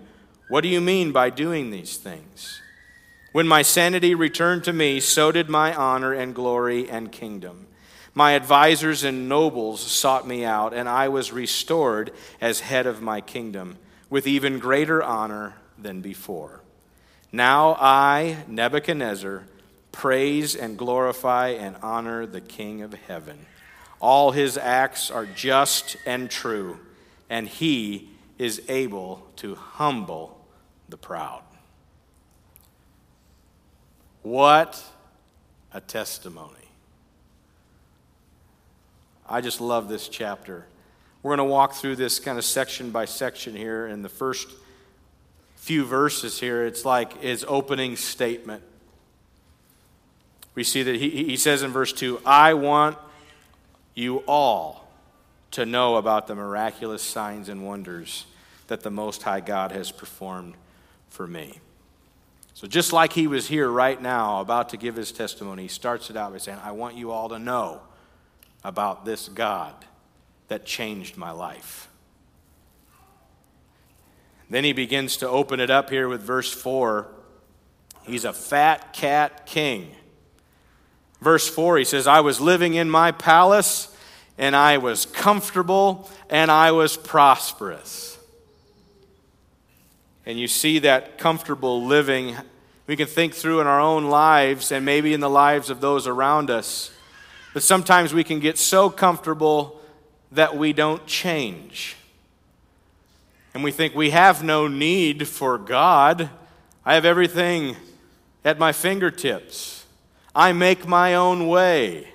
What 0.50 0.64
do 0.64 0.68
you 0.68 0.82
mean 0.82 1.14
by 1.14 1.30
doing 1.30 1.70
these 1.70 1.96
things? 1.96 2.62
When 3.32 3.48
my 3.48 3.62
sanity 3.62 4.14
returned 4.14 4.66
to 4.66 4.74
me, 4.74 5.00
so 5.00 5.32
did 5.32 5.48
my 5.48 5.74
honor 5.74 6.12
and 6.12 6.36
glory 6.36 6.90
and 6.90 7.10
kingdom. 7.10 7.68
My 8.14 8.36
advisers 8.36 9.06
and 9.06 9.30
nobles 9.30 9.80
sought 9.80 10.28
me 10.28 10.44
out, 10.44 10.74
and 10.74 10.90
I 10.90 11.08
was 11.08 11.32
restored 11.32 12.12
as 12.42 12.60
head 12.60 12.86
of 12.86 13.02
my 13.02 13.22
kingdom, 13.22 13.78
with 14.10 14.28
even 14.28 14.60
greater 14.60 15.02
honor 15.02 15.56
than 15.78 16.02
before. 16.02 16.64
Now 17.32 17.76
I, 17.80 18.46
Nebuchadnezzar, 18.48 19.44
praise 19.92 20.56
and 20.56 20.78
glorify 20.78 21.50
and 21.50 21.76
honor 21.82 22.26
the 22.26 22.42
King 22.42 22.82
of 22.82 22.94
heaven. 22.94 23.46
All 24.00 24.32
his 24.32 24.58
acts 24.58 25.10
are 25.10 25.26
just 25.26 25.98
and 26.06 26.30
true, 26.30 26.80
and 27.30 27.48
he 27.48 28.10
is 28.38 28.62
able 28.70 29.26
to 29.38 29.56
humble 29.56 30.40
the 30.88 30.98
proud. 30.98 31.42
What 34.22 34.84
a 35.74 35.82
testimony. 35.82 36.54
I 39.28 39.42
just 39.42 39.60
love 39.60 39.90
this 39.90 40.08
chapter. 40.08 40.66
We're 41.24 41.36
going 41.36 41.48
to 41.48 41.52
walk 41.52 41.74
through 41.74 41.98
this 41.98 42.20
kind 42.20 42.38
of 42.38 42.46
section 42.46 42.92
by 42.92 43.06
section 43.06 43.56
here. 43.56 43.88
In 43.88 44.02
the 44.02 44.10
first 44.10 44.48
few 45.58 45.84
verses 45.84 46.40
here, 46.40 46.66
it's 46.66 46.86
like 46.86 47.22
his 47.22 47.46
opening 47.48 47.98
statement 47.98 48.64
we 50.58 50.64
see 50.64 50.82
that 50.82 50.96
he, 50.96 51.10
he 51.24 51.38
says 51.38 51.62
in 51.62 51.70
verse 51.70 51.94
2 51.94 52.20
I 52.26 52.56
want 52.56 52.98
you 53.94 54.24
all 54.28 54.90
to 55.52 55.68
know 55.68 55.98
about 55.98 56.26
the 56.26 56.34
miraculous 56.34 57.04
signs 57.04 57.48
and 57.48 57.64
wonders 57.64 58.26
that 58.66 58.82
the 58.82 58.90
Most 58.90 59.22
High 59.22 59.40
God 59.40 59.72
has 59.72 59.92
performed 59.92 60.56
for 61.10 61.28
me. 61.28 61.60
So, 62.56 62.66
just 62.66 62.92
like 62.92 63.14
he 63.14 63.28
was 63.28 63.48
here 63.48 63.70
right 63.70 64.02
now 64.02 64.42
about 64.42 64.70
to 64.70 64.78
give 64.78 64.96
his 64.96 65.12
testimony, 65.12 65.62
he 65.62 65.68
starts 65.68 66.10
it 66.10 66.18
out 66.18 66.32
by 66.32 66.40
saying, 66.40 66.58
I 66.64 66.72
want 66.72 66.96
you 66.96 67.12
all 67.12 67.30
to 67.30 67.38
know 67.38 67.82
about 68.64 69.06
this 69.06 69.30
God 69.30 69.76
that 70.48 70.66
changed 70.66 71.18
my 71.18 71.30
life. 71.30 71.88
Then 74.50 74.64
he 74.64 74.74
begins 74.74 75.18
to 75.18 75.30
open 75.30 75.60
it 75.60 75.70
up 75.70 75.90
here 75.90 76.08
with 76.08 76.22
verse 76.22 76.52
4. 76.52 77.08
He's 78.06 78.26
a 78.26 78.34
fat 78.34 78.94
cat 78.94 79.46
king. 79.46 79.92
Verse 81.22 81.50
4, 81.50 81.80
he 81.80 81.84
says, 81.84 82.08
I 82.08 82.22
was 82.22 82.40
living 82.40 82.76
in 82.76 82.90
my 82.90 83.12
palace, 83.12 83.94
and 84.38 84.56
I 84.56 84.78
was 84.78 85.06
comfortable, 85.06 86.10
and 86.30 86.52
I 86.52 86.72
was 86.72 86.96
prosperous. 86.96 88.18
And 90.26 90.38
you 90.40 90.48
see 90.48 90.80
that 90.80 91.18
comfortable 91.18 91.86
living, 91.86 92.36
we 92.86 92.96
can 92.96 93.08
think 93.08 93.34
through 93.34 93.62
in 93.62 93.68
our 93.68 93.80
own 93.80 94.06
lives 94.10 94.72
and 94.72 94.86
maybe 94.86 95.14
in 95.14 95.22
the 95.22 95.30
lives 95.30 95.70
of 95.70 95.82
those 95.82 96.06
around 96.06 96.50
us. 96.50 96.92
But 97.54 97.64
sometimes 97.64 98.14
we 98.14 98.24
can 98.24 98.40
get 98.40 98.58
so 98.58 98.90
comfortable 98.90 99.82
that 100.32 100.56
we 100.56 100.74
don't 100.74 101.06
change. 101.08 101.96
And 103.58 103.64
we 103.64 103.72
think 103.72 103.96
we 103.96 104.12
have 104.12 104.44
no 104.44 104.68
need 104.68 105.28
for 105.28 105.58
God. 105.58 106.30
I 106.86 106.94
have 106.94 107.06
everything 107.06 107.76
at 108.46 108.60
my 108.60 108.72
fingertips. 108.72 109.84
I 110.36 110.54
make 110.54 110.88
my 110.88 111.16
own 111.16 111.48
way. 111.48 112.08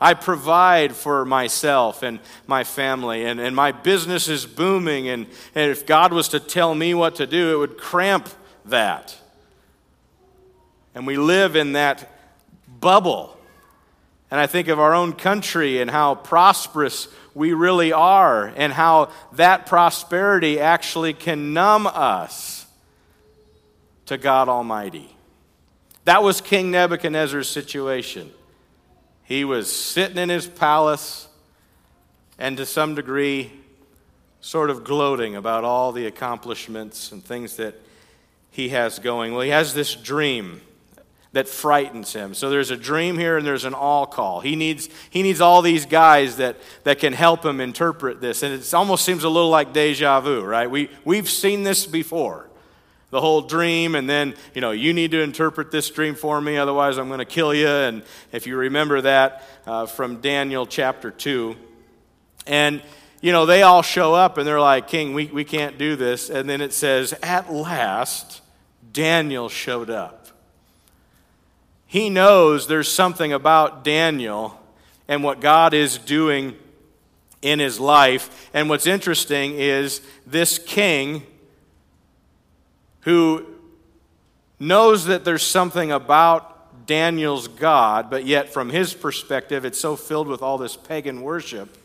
I 0.00 0.14
provide 0.14 0.96
for 0.96 1.24
myself 1.24 2.02
and 2.02 2.18
my 2.48 2.64
family, 2.64 3.24
and, 3.26 3.38
and 3.38 3.54
my 3.54 3.70
business 3.70 4.26
is 4.26 4.44
booming. 4.44 5.06
And, 5.06 5.28
and 5.54 5.70
if 5.70 5.86
God 5.86 6.12
was 6.12 6.30
to 6.30 6.40
tell 6.40 6.74
me 6.74 6.94
what 6.94 7.14
to 7.14 7.28
do, 7.28 7.54
it 7.54 7.58
would 7.58 7.78
cramp 7.78 8.28
that. 8.64 9.16
And 10.96 11.06
we 11.06 11.16
live 11.16 11.54
in 11.54 11.74
that 11.74 12.10
bubble. 12.80 13.38
And 14.32 14.40
I 14.40 14.48
think 14.48 14.66
of 14.66 14.80
our 14.80 14.94
own 14.94 15.12
country 15.12 15.80
and 15.80 15.88
how 15.88 16.16
prosperous 16.16 17.06
we 17.36 17.52
really 17.52 17.92
are, 17.92 18.46
and 18.56 18.72
how 18.72 19.10
that 19.32 19.66
prosperity 19.66 20.58
actually 20.58 21.12
can 21.12 21.52
numb 21.52 21.86
us 21.86 22.64
to 24.06 24.16
God 24.16 24.48
Almighty. 24.48 25.14
That 26.06 26.22
was 26.22 26.40
King 26.40 26.70
Nebuchadnezzar's 26.70 27.46
situation. 27.46 28.30
He 29.22 29.44
was 29.44 29.70
sitting 29.70 30.16
in 30.16 30.30
his 30.30 30.46
palace 30.46 31.28
and 32.38 32.56
to 32.56 32.64
some 32.64 32.94
degree 32.94 33.52
sort 34.40 34.70
of 34.70 34.82
gloating 34.82 35.36
about 35.36 35.62
all 35.62 35.92
the 35.92 36.06
accomplishments 36.06 37.12
and 37.12 37.22
things 37.22 37.56
that 37.56 37.74
he 38.50 38.70
has 38.70 38.98
going. 38.98 39.32
Well, 39.32 39.42
he 39.42 39.50
has 39.50 39.74
this 39.74 39.94
dream 39.94 40.62
that 41.36 41.46
frightens 41.46 42.14
him. 42.14 42.32
So 42.32 42.48
there's 42.48 42.70
a 42.70 42.78
dream 42.78 43.18
here 43.18 43.36
and 43.36 43.46
there's 43.46 43.66
an 43.66 43.74
all 43.74 44.06
call. 44.06 44.40
He 44.40 44.56
needs, 44.56 44.88
he 45.10 45.22
needs 45.22 45.42
all 45.42 45.60
these 45.60 45.84
guys 45.84 46.38
that, 46.38 46.56
that 46.84 46.98
can 46.98 47.12
help 47.12 47.44
him 47.44 47.60
interpret 47.60 48.22
this. 48.22 48.42
And 48.42 48.54
it 48.54 48.72
almost 48.72 49.04
seems 49.04 49.22
a 49.22 49.28
little 49.28 49.50
like 49.50 49.74
deja 49.74 50.18
vu, 50.20 50.42
right? 50.42 50.70
We, 50.70 50.88
we've 51.04 51.28
seen 51.28 51.62
this 51.62 51.84
before 51.84 52.48
the 53.10 53.20
whole 53.20 53.42
dream, 53.42 53.94
and 53.94 54.08
then, 54.08 54.34
you 54.54 54.62
know, 54.62 54.70
you 54.70 54.94
need 54.94 55.10
to 55.10 55.20
interpret 55.20 55.70
this 55.70 55.90
dream 55.90 56.14
for 56.14 56.40
me, 56.40 56.56
otherwise 56.56 56.96
I'm 56.96 57.08
going 57.08 57.18
to 57.18 57.26
kill 57.26 57.52
you. 57.52 57.68
And 57.68 58.02
if 58.32 58.46
you 58.46 58.56
remember 58.56 59.02
that 59.02 59.42
uh, 59.66 59.84
from 59.84 60.22
Daniel 60.22 60.64
chapter 60.64 61.10
2. 61.10 61.54
And, 62.46 62.82
you 63.20 63.32
know, 63.32 63.44
they 63.44 63.60
all 63.60 63.82
show 63.82 64.14
up 64.14 64.38
and 64.38 64.48
they're 64.48 64.58
like, 64.58 64.88
King, 64.88 65.12
we, 65.12 65.26
we 65.26 65.44
can't 65.44 65.76
do 65.76 65.96
this. 65.96 66.30
And 66.30 66.48
then 66.48 66.62
it 66.62 66.72
says, 66.72 67.14
At 67.22 67.52
last, 67.52 68.40
Daniel 68.90 69.50
showed 69.50 69.90
up. 69.90 70.15
He 71.96 72.10
knows 72.10 72.66
there's 72.66 72.92
something 72.92 73.32
about 73.32 73.82
Daniel 73.82 74.60
and 75.08 75.24
what 75.24 75.40
God 75.40 75.72
is 75.72 75.96
doing 75.96 76.54
in 77.40 77.58
his 77.58 77.80
life. 77.80 78.50
And 78.52 78.68
what's 78.68 78.86
interesting 78.86 79.54
is 79.54 80.02
this 80.26 80.58
king 80.58 81.22
who 83.00 83.46
knows 84.60 85.06
that 85.06 85.24
there's 85.24 85.42
something 85.42 85.90
about 85.90 86.86
Daniel's 86.86 87.48
God, 87.48 88.10
but 88.10 88.26
yet 88.26 88.52
from 88.52 88.68
his 88.68 88.92
perspective, 88.92 89.64
it's 89.64 89.80
so 89.80 89.96
filled 89.96 90.28
with 90.28 90.42
all 90.42 90.58
this 90.58 90.76
pagan 90.76 91.22
worship 91.22 91.78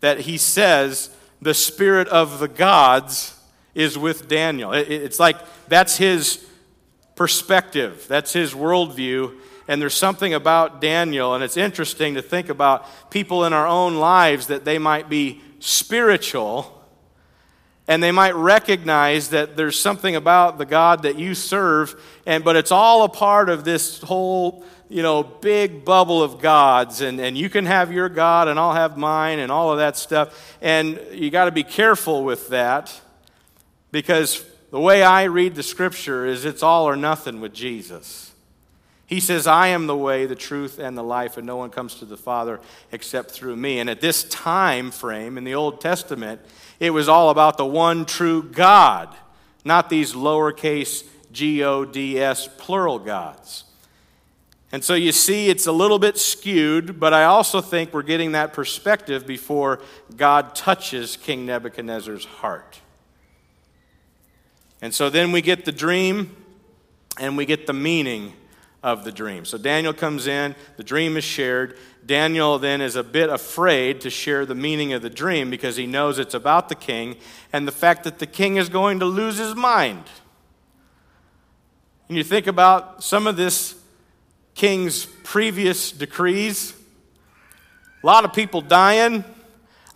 that 0.00 0.20
he 0.20 0.38
says 0.38 1.10
the 1.42 1.52
spirit 1.52 2.08
of 2.08 2.38
the 2.38 2.48
gods 2.48 3.38
is 3.74 3.98
with 3.98 4.26
Daniel. 4.26 4.72
It's 4.72 5.20
like 5.20 5.36
that's 5.68 5.98
his 5.98 6.46
perspective, 7.16 8.06
that's 8.08 8.32
his 8.32 8.54
worldview. 8.54 9.38
And 9.66 9.80
there's 9.80 9.94
something 9.94 10.34
about 10.34 10.82
Daniel, 10.82 11.34
and 11.34 11.42
it's 11.42 11.56
interesting 11.56 12.14
to 12.14 12.22
think 12.22 12.50
about 12.50 13.10
people 13.10 13.44
in 13.44 13.54
our 13.54 13.66
own 13.66 13.96
lives 13.96 14.48
that 14.48 14.66
they 14.66 14.78
might 14.78 15.08
be 15.08 15.40
spiritual 15.58 16.74
and 17.86 18.02
they 18.02 18.12
might 18.12 18.34
recognize 18.34 19.30
that 19.30 19.56
there's 19.56 19.78
something 19.78 20.16
about 20.16 20.56
the 20.58 20.64
God 20.64 21.02
that 21.02 21.18
you 21.18 21.34
serve, 21.34 22.00
and 22.24 22.42
but 22.42 22.56
it's 22.56 22.72
all 22.72 23.04
a 23.04 23.08
part 23.08 23.50
of 23.50 23.64
this 23.64 24.00
whole 24.00 24.64
you 24.88 25.02
know 25.02 25.22
big 25.22 25.84
bubble 25.84 26.22
of 26.22 26.40
gods, 26.40 27.02
and, 27.02 27.20
and 27.20 27.36
you 27.36 27.50
can 27.50 27.66
have 27.66 27.92
your 27.92 28.08
God 28.08 28.48
and 28.48 28.58
I'll 28.58 28.72
have 28.72 28.96
mine 28.96 29.38
and 29.38 29.52
all 29.52 29.70
of 29.70 29.78
that 29.78 29.98
stuff. 29.98 30.56
And 30.62 30.98
you 31.12 31.30
got 31.30 31.44
to 31.44 31.50
be 31.50 31.62
careful 31.62 32.24
with 32.24 32.48
that 32.48 33.00
because 33.92 34.42
the 34.74 34.80
way 34.80 35.04
I 35.04 35.22
read 35.22 35.54
the 35.54 35.62
scripture 35.62 36.26
is 36.26 36.44
it's 36.44 36.60
all 36.60 36.88
or 36.88 36.96
nothing 36.96 37.40
with 37.40 37.54
Jesus. 37.54 38.32
He 39.06 39.20
says, 39.20 39.46
I 39.46 39.68
am 39.68 39.86
the 39.86 39.96
way, 39.96 40.26
the 40.26 40.34
truth, 40.34 40.80
and 40.80 40.98
the 40.98 41.02
life, 41.04 41.36
and 41.36 41.46
no 41.46 41.54
one 41.54 41.70
comes 41.70 41.94
to 42.00 42.04
the 42.04 42.16
Father 42.16 42.58
except 42.90 43.30
through 43.30 43.54
me. 43.54 43.78
And 43.78 43.88
at 43.88 44.00
this 44.00 44.24
time 44.24 44.90
frame 44.90 45.38
in 45.38 45.44
the 45.44 45.54
Old 45.54 45.80
Testament, 45.80 46.40
it 46.80 46.90
was 46.90 47.08
all 47.08 47.30
about 47.30 47.56
the 47.56 47.64
one 47.64 48.04
true 48.04 48.42
God, 48.42 49.14
not 49.64 49.90
these 49.90 50.12
lowercase 50.12 51.04
G 51.30 51.62
O 51.62 51.84
D 51.84 52.20
S 52.20 52.48
plural 52.58 52.98
gods. 52.98 53.62
And 54.72 54.82
so 54.82 54.94
you 54.94 55.12
see, 55.12 55.50
it's 55.50 55.68
a 55.68 55.72
little 55.72 56.00
bit 56.00 56.18
skewed, 56.18 56.98
but 56.98 57.14
I 57.14 57.26
also 57.26 57.60
think 57.60 57.94
we're 57.94 58.02
getting 58.02 58.32
that 58.32 58.52
perspective 58.52 59.24
before 59.24 59.78
God 60.16 60.56
touches 60.56 61.16
King 61.16 61.46
Nebuchadnezzar's 61.46 62.24
heart. 62.24 62.80
And 64.84 64.92
so 64.92 65.08
then 65.08 65.32
we 65.32 65.40
get 65.40 65.64
the 65.64 65.72
dream 65.72 66.36
and 67.18 67.38
we 67.38 67.46
get 67.46 67.66
the 67.66 67.72
meaning 67.72 68.34
of 68.82 69.02
the 69.02 69.10
dream. 69.10 69.46
So 69.46 69.56
Daniel 69.56 69.94
comes 69.94 70.26
in, 70.26 70.54
the 70.76 70.84
dream 70.84 71.16
is 71.16 71.24
shared. 71.24 71.78
Daniel 72.04 72.58
then 72.58 72.82
is 72.82 72.94
a 72.94 73.02
bit 73.02 73.30
afraid 73.30 74.02
to 74.02 74.10
share 74.10 74.44
the 74.44 74.54
meaning 74.54 74.92
of 74.92 75.00
the 75.00 75.08
dream 75.08 75.48
because 75.48 75.76
he 75.76 75.86
knows 75.86 76.18
it's 76.18 76.34
about 76.34 76.68
the 76.68 76.74
king 76.74 77.16
and 77.50 77.66
the 77.66 77.72
fact 77.72 78.04
that 78.04 78.18
the 78.18 78.26
king 78.26 78.58
is 78.58 78.68
going 78.68 78.98
to 79.00 79.06
lose 79.06 79.38
his 79.38 79.54
mind. 79.54 80.04
And 82.10 82.18
you 82.18 82.22
think 82.22 82.46
about 82.46 83.02
some 83.02 83.26
of 83.26 83.38
this 83.38 83.76
king's 84.54 85.06
previous 85.06 85.92
decrees. 85.92 86.74
A 88.02 88.06
lot 88.06 88.26
of 88.26 88.34
people 88.34 88.60
dying. 88.60 89.24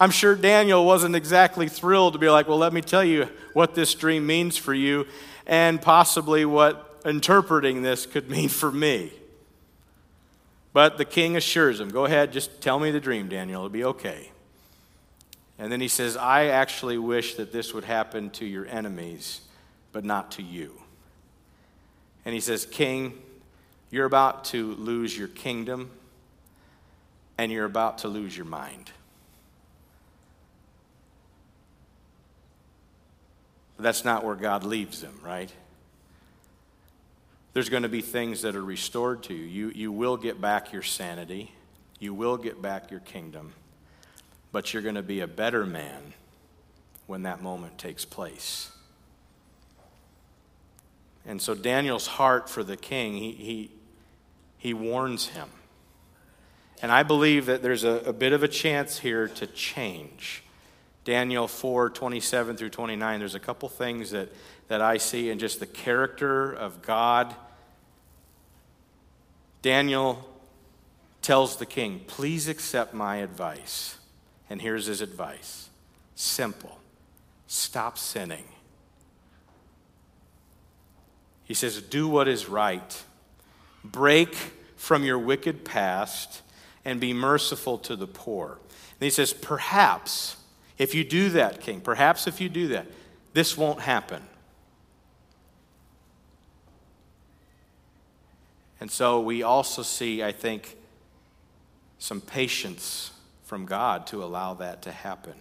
I'm 0.01 0.11
sure 0.11 0.37
Daniel 0.37 0.85
wasn't 0.85 1.17
exactly 1.17 1.69
thrilled 1.69 2.13
to 2.13 2.19
be 2.19 2.31
like, 2.31 2.47
well, 2.47 2.59
let 2.59 2.73
me 2.73 2.81
tell 2.81 3.05
you 3.05 3.29
what 3.53 3.75
this 3.75 3.95
dream 3.95 4.27
means 4.27 4.57
for 4.57 4.73
you 4.73 5.07
and 5.47 5.83
possibly 5.83 6.45
what 6.45 7.01
interpreting 7.05 7.83
this 7.83 8.07
could 8.07 8.31
mean 8.31 8.49
for 8.49 8.71
me. 8.71 9.13
But 10.73 10.99
the 10.99 11.05
king 11.05 11.37
assures 11.37 11.81
him, 11.81 11.89
go 11.89 12.05
ahead, 12.05 12.33
just 12.33 12.61
tell 12.61 12.79
me 12.79 12.91
the 12.91 13.01
dream, 13.01 13.29
Daniel, 13.29 13.61
it'll 13.63 13.71
be 13.71 13.85
okay. 13.85 14.31
And 15.59 15.73
then 15.73 15.81
he 15.81 15.89
says, 15.89 16.17
I 16.17 16.47
actually 16.47 16.99
wish 16.99 17.35
that 17.35 17.53
this 17.53 17.75
would 17.75 17.85
happen 17.85 18.31
to 18.31 18.47
your 18.47 18.67
enemies, 18.67 19.41
but 19.91 20.05
not 20.05 20.31
to 20.33 20.43
you. 20.43 20.81
And 22.25 22.33
he 22.33 22.41
says, 22.41 22.65
King, 22.65 23.15
you're 23.91 24.07
about 24.07 24.45
to 24.47 24.75
lose 24.75 25.17
your 25.19 25.29
kingdom 25.29 25.91
and 27.39 27.51
you're 27.51 27.65
about 27.65 27.99
to 27.99 28.09
lose 28.09 28.37
your 28.37 28.47
mind. 28.47 28.93
That's 33.79 34.05
not 34.05 34.25
where 34.25 34.35
God 34.35 34.65
leaves 34.65 35.01
them, 35.01 35.19
right? 35.25 35.53
There's 37.53 37.69
going 37.69 37.85
to 37.85 37.89
be 37.89 38.03
things 38.03 38.43
that 38.43 38.57
are 38.57 38.65
restored 38.65 39.23
to 39.25 39.35
you. 39.35 39.45
You, 39.45 39.73
you 39.75 39.93
will 39.93 40.17
get 40.17 40.41
back 40.41 40.73
your 40.73 40.83
sanity, 40.83 41.53
you 41.99 42.15
will 42.15 42.37
get 42.37 42.61
back 42.61 42.91
your 42.91 43.01
kingdom, 43.01 43.53
but 44.53 44.73
you're 44.73 44.83
going 44.83 44.95
to 44.95 45.03
be 45.03 45.21
a 45.21 45.27
better 45.27 45.65
man 45.67 46.13
when 47.07 47.23
that 47.23 47.43
moment 47.43 47.79
takes 47.79 48.05
place. 48.05 48.71
And 51.27 51.43
so 51.43 51.55
Daniel's 51.55 52.07
heart 52.07 52.49
for 52.49 52.65
the 52.65 52.77
king, 52.77 53.15
he, 53.15 53.33
he, 53.33 53.71
he 54.57 54.75
warns 54.75 55.29
him. 55.29 55.49
And 56.81 56.93
I 56.93 57.03
believe 57.03 57.47
that 57.47 57.63
there's 57.63 57.85
a, 57.85 58.03
a 58.07 58.13
bit 58.13 58.33
of 58.33 58.43
a 58.43 58.49
chance 58.49 58.99
here 58.99 59.29
to 59.29 59.47
change. 59.47 60.43
Daniel 61.09 61.49
4 61.49 61.89
27 61.89 62.59
through 62.59 62.69
29, 62.69 63.19
there's 63.19 63.35
a 63.35 63.41
couple 63.41 63.67
things 63.71 64.11
that, 64.11 64.31
that 64.69 64.83
I 64.83 64.99
see 64.99 65.31
in 65.31 65.39
just 65.39 65.59
the 65.59 65.65
character 65.65 66.53
of 66.53 66.83
God. 66.83 67.35
Daniel 69.63 70.29
tells 71.23 71.57
the 71.57 71.65
king, 71.65 72.03
Please 72.07 72.47
accept 72.47 72.93
my 72.93 73.17
advice. 73.17 73.97
And 74.51 74.61
here's 74.61 74.85
his 74.85 75.01
advice 75.01 75.71
simple 76.15 76.79
stop 77.47 77.97
sinning. 77.97 78.45
He 81.43 81.55
says, 81.55 81.81
Do 81.81 82.07
what 82.07 82.29
is 82.29 82.51
right 82.51 83.03
Break 83.83 84.35
from 84.77 85.05
your 85.05 85.19
wicked 85.19 85.65
past 85.65 86.43
and 86.85 87.01
be 87.01 87.15
merciful 87.15 87.79
to 87.79 87.97
the 87.97 88.07
poor. 88.07 88.59
And 89.01 89.07
he 89.07 89.09
says, 89.09 89.33
Perhaps 89.33 90.37
if 90.79 90.95
you 90.95 91.05
do 91.05 91.31
that, 91.31 91.61
King, 91.61 91.81
perhaps 91.81 92.27
if 92.27 92.41
you 92.41 92.49
do 92.49 92.69
that, 92.69 92.87
this 93.33 93.57
won't 93.57 93.81
happen. 93.81 94.23
And 98.81 98.91
so 98.91 99.21
we 99.21 99.43
also 99.43 99.83
see, 99.83 100.23
I 100.23 100.31
think, 100.31 100.77
some 101.99 102.21
patience 102.21 103.11
from 103.45 103.67
God 103.67 104.07
to 104.09 104.23
allow 104.23 104.55
that 104.55 104.83
to 104.83 104.93
happen. 104.93 105.35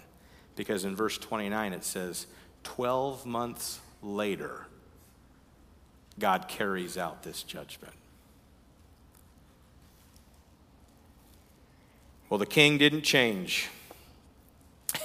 Because 0.55 0.85
in 0.85 0.95
verse 0.95 1.19
29 1.19 1.73
it 1.73 1.83
says, 1.83 2.25
12 2.63 3.25
months 3.25 3.79
later, 4.01 4.65
God 6.17 6.47
carries 6.47 6.97
out 6.97 7.21
this 7.21 7.43
judgment. 7.43 7.93
Well, 12.29 12.39
the 12.39 12.45
king 12.45 12.77
didn't 12.77 13.03
change. 13.03 13.69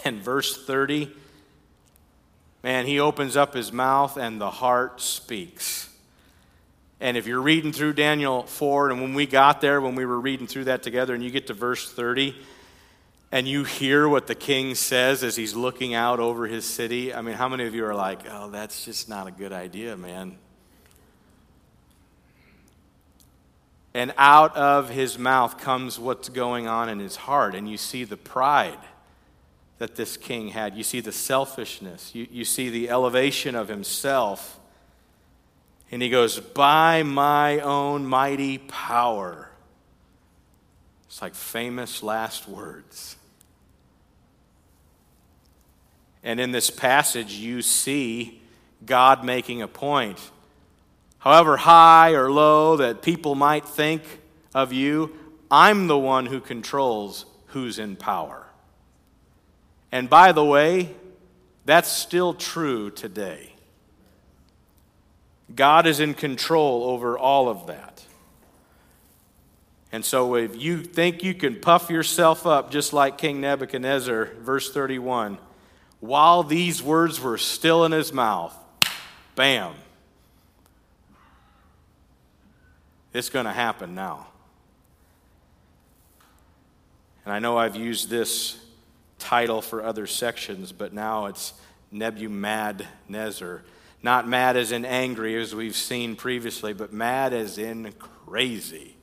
And 0.04 0.20
verse 0.20 0.64
30, 0.66 1.10
man, 2.62 2.86
he 2.86 2.98
opens 2.98 3.36
up 3.36 3.54
his 3.54 3.72
mouth 3.72 4.16
and 4.16 4.40
the 4.40 4.50
heart 4.50 5.00
speaks. 5.00 5.88
And 7.00 7.16
if 7.16 7.26
you're 7.26 7.42
reading 7.42 7.72
through 7.72 7.94
Daniel 7.94 8.44
4, 8.44 8.90
and 8.90 9.00
when 9.00 9.14
we 9.14 9.26
got 9.26 9.60
there, 9.60 9.80
when 9.80 9.96
we 9.96 10.06
were 10.06 10.20
reading 10.20 10.46
through 10.46 10.64
that 10.64 10.82
together, 10.82 11.14
and 11.14 11.22
you 11.22 11.30
get 11.30 11.48
to 11.48 11.54
verse 11.54 11.90
30, 11.90 12.36
and 13.32 13.48
you 13.48 13.64
hear 13.64 14.08
what 14.08 14.28
the 14.28 14.34
king 14.34 14.74
says 14.76 15.24
as 15.24 15.34
he's 15.34 15.54
looking 15.54 15.94
out 15.94 16.20
over 16.20 16.46
his 16.46 16.64
city, 16.64 17.12
I 17.12 17.22
mean, 17.22 17.34
how 17.34 17.48
many 17.48 17.64
of 17.64 17.74
you 17.74 17.84
are 17.86 17.94
like, 17.94 18.20
oh, 18.30 18.50
that's 18.50 18.84
just 18.84 19.08
not 19.08 19.26
a 19.26 19.32
good 19.32 19.52
idea, 19.52 19.96
man? 19.96 20.36
And 23.94 24.14
out 24.16 24.56
of 24.56 24.88
his 24.88 25.18
mouth 25.18 25.58
comes 25.58 25.98
what's 25.98 26.28
going 26.28 26.66
on 26.66 26.88
in 26.88 26.98
his 26.98 27.16
heart. 27.16 27.54
And 27.54 27.68
you 27.68 27.76
see 27.76 28.04
the 28.04 28.16
pride 28.16 28.78
that 29.82 29.96
this 29.96 30.16
king 30.16 30.46
had. 30.46 30.76
You 30.76 30.84
see 30.84 31.00
the 31.00 31.10
selfishness. 31.10 32.14
You, 32.14 32.28
you 32.30 32.44
see 32.44 32.68
the 32.68 32.88
elevation 32.88 33.56
of 33.56 33.66
himself. 33.66 34.60
And 35.90 36.00
he 36.00 36.08
goes, 36.08 36.38
By 36.38 37.02
my 37.02 37.58
own 37.58 38.06
mighty 38.06 38.58
power. 38.58 39.50
It's 41.08 41.20
like 41.20 41.34
famous 41.34 42.00
last 42.00 42.48
words. 42.48 43.16
And 46.22 46.38
in 46.38 46.52
this 46.52 46.70
passage, 46.70 47.32
you 47.32 47.60
see 47.60 48.40
God 48.86 49.24
making 49.24 49.62
a 49.62 49.68
point 49.68 50.20
however 51.18 51.56
high 51.56 52.12
or 52.12 52.30
low 52.30 52.76
that 52.76 53.02
people 53.02 53.34
might 53.34 53.66
think 53.66 54.04
of 54.54 54.72
you, 54.72 55.12
I'm 55.50 55.88
the 55.88 55.98
one 55.98 56.26
who 56.26 56.38
controls 56.38 57.26
who's 57.46 57.80
in 57.80 57.96
power. 57.96 58.41
And 59.92 60.10
by 60.10 60.32
the 60.32 60.44
way, 60.44 60.90
that's 61.64 61.92
still 61.92 62.34
true 62.34 62.90
today. 62.90 63.52
God 65.54 65.86
is 65.86 66.00
in 66.00 66.14
control 66.14 66.84
over 66.84 67.16
all 67.18 67.48
of 67.48 67.66
that. 67.66 68.04
And 69.92 70.04
so 70.04 70.34
if 70.34 70.60
you 70.60 70.82
think 70.82 71.22
you 71.22 71.34
can 71.34 71.60
puff 71.60 71.90
yourself 71.90 72.46
up 72.46 72.70
just 72.70 72.94
like 72.94 73.18
King 73.18 73.42
Nebuchadnezzar, 73.42 74.30
verse 74.40 74.72
31, 74.72 75.36
while 76.00 76.42
these 76.42 76.82
words 76.82 77.20
were 77.20 77.36
still 77.36 77.84
in 77.84 77.92
his 77.92 78.12
mouth, 78.12 78.56
bam, 79.36 79.74
It's 83.12 83.28
going 83.28 83.44
to 83.44 83.52
happen 83.52 83.94
now. 83.94 84.28
And 87.24 87.32
I 87.32 87.38
know 87.38 87.56
I've 87.58 87.76
used 87.76 88.08
this 88.08 88.58
title 89.22 89.62
for 89.62 89.84
other 89.84 90.06
sections, 90.06 90.72
but 90.72 90.92
now 90.92 91.26
it's 91.26 91.54
Nebuchadnezzar. 91.92 93.62
Not 94.02 94.26
mad 94.26 94.56
as 94.56 94.72
in 94.72 94.84
angry, 94.84 95.40
as 95.40 95.54
we've 95.54 95.76
seen 95.76 96.16
previously, 96.16 96.72
but 96.72 96.92
mad 96.92 97.32
as 97.32 97.56
in 97.56 97.92
crazy. 98.26 98.96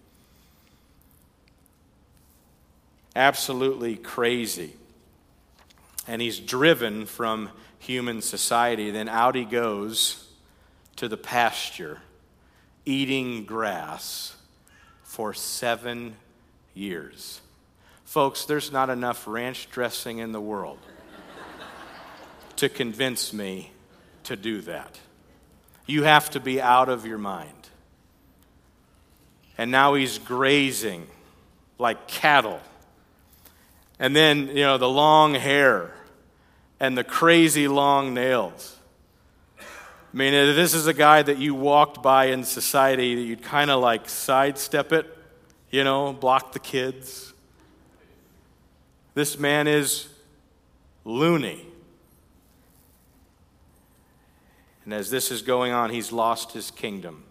Absolutely 3.16 3.96
crazy. 3.96 4.74
And 6.06 6.22
he's 6.22 6.40
driven 6.40 7.06
from 7.06 7.50
human 7.80 8.22
society. 8.22 8.92
Then 8.92 9.08
out 9.08 9.36
he 9.36 9.46
goes 9.46 10.28
to 10.98 11.08
the 11.08 11.18
pasture 11.18 12.00
eating 12.86 13.46
grass 13.46 14.36
for 15.04 15.34
seven 15.34 16.16
years. 16.74 17.40
Folks, 18.10 18.46
there's 18.46 18.72
not 18.72 18.90
enough 18.90 19.28
ranch 19.28 19.70
dressing 19.70 20.18
in 20.18 20.32
the 20.32 20.42
world 20.42 20.80
to 22.56 22.68
convince 22.68 23.32
me 23.34 23.72
to 24.24 24.36
do 24.36 24.62
that. 24.62 25.00
You 25.86 26.02
have 26.02 26.32
to 26.32 26.40
be 26.40 26.60
out 26.60 26.90
of 26.90 27.06
your 27.06 27.20
mind. 27.20 27.70
and 29.60 29.70
now 29.70 29.94
he's 29.94 30.18
grazing 30.18 31.06
like 31.78 32.08
cattle. 32.08 32.60
And 34.00 34.16
then, 34.16 34.48
you 34.48 34.64
know, 34.64 34.80
the 34.80 34.90
long 34.90 35.36
hair 35.36 35.94
and 36.80 36.98
the 36.98 37.04
crazy 37.04 37.68
long 37.68 38.16
nails. 38.16 38.76
I 39.60 40.18
mean, 40.18 40.34
uh, 40.34 40.54
this 40.54 40.74
is 40.74 40.88
a 40.88 40.96
guy 40.96 41.22
that 41.22 41.38
you 41.38 41.54
walked 41.54 42.02
by 42.02 42.26
in 42.26 42.44
society 42.44 43.14
that 43.14 43.22
you'd 43.22 43.44
kind 43.44 43.70
of 43.70 43.82
like 43.82 44.10
sidestep 44.10 44.94
it, 44.94 45.06
you 45.70 45.84
know, 45.84 46.12
block 46.12 46.54
the 46.54 46.60
kids. 46.60 47.29
This 49.14 49.38
man 49.40 49.68
is 49.68 50.08
loony. 51.04 51.66
And 54.86 54.94
as 54.94 55.10
this 55.10 55.32
is 55.32 55.42
going 55.42 55.72
on, 55.72 55.90
he's 55.90 56.12
lost 56.12 56.54
his 56.54 56.72
kingdom. 56.72 57.24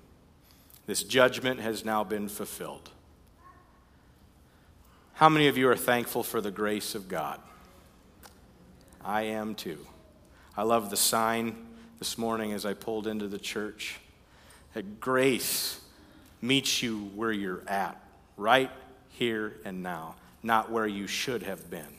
This 0.86 1.02
judgment 1.02 1.60
has 1.60 1.84
now 1.84 2.04
been 2.04 2.28
fulfilled. 2.28 2.90
How 5.14 5.28
many 5.28 5.48
of 5.48 5.58
you 5.58 5.68
are 5.68 5.76
thankful 5.76 6.22
for 6.22 6.40
the 6.40 6.50
grace 6.50 6.94
of 6.94 7.08
God? 7.08 7.40
I 9.04 9.22
am 9.22 9.54
too. 9.54 9.84
I 10.56 10.62
love 10.62 10.90
the 10.90 10.96
sign 10.96 11.56
this 11.98 12.16
morning 12.16 12.52
as 12.52 12.64
I 12.64 12.74
pulled 12.74 13.06
into 13.06 13.26
the 13.26 13.38
church 13.38 13.96
that 14.74 15.00
grace 15.00 15.80
meets 16.40 16.82
you 16.82 17.10
where 17.14 17.32
you're 17.32 17.62
at, 17.66 18.00
right 18.36 18.70
here 19.08 19.54
and 19.64 19.82
now, 19.82 20.14
not 20.42 20.70
where 20.70 20.86
you 20.86 21.06
should 21.06 21.42
have 21.42 21.70
been. 21.70 21.98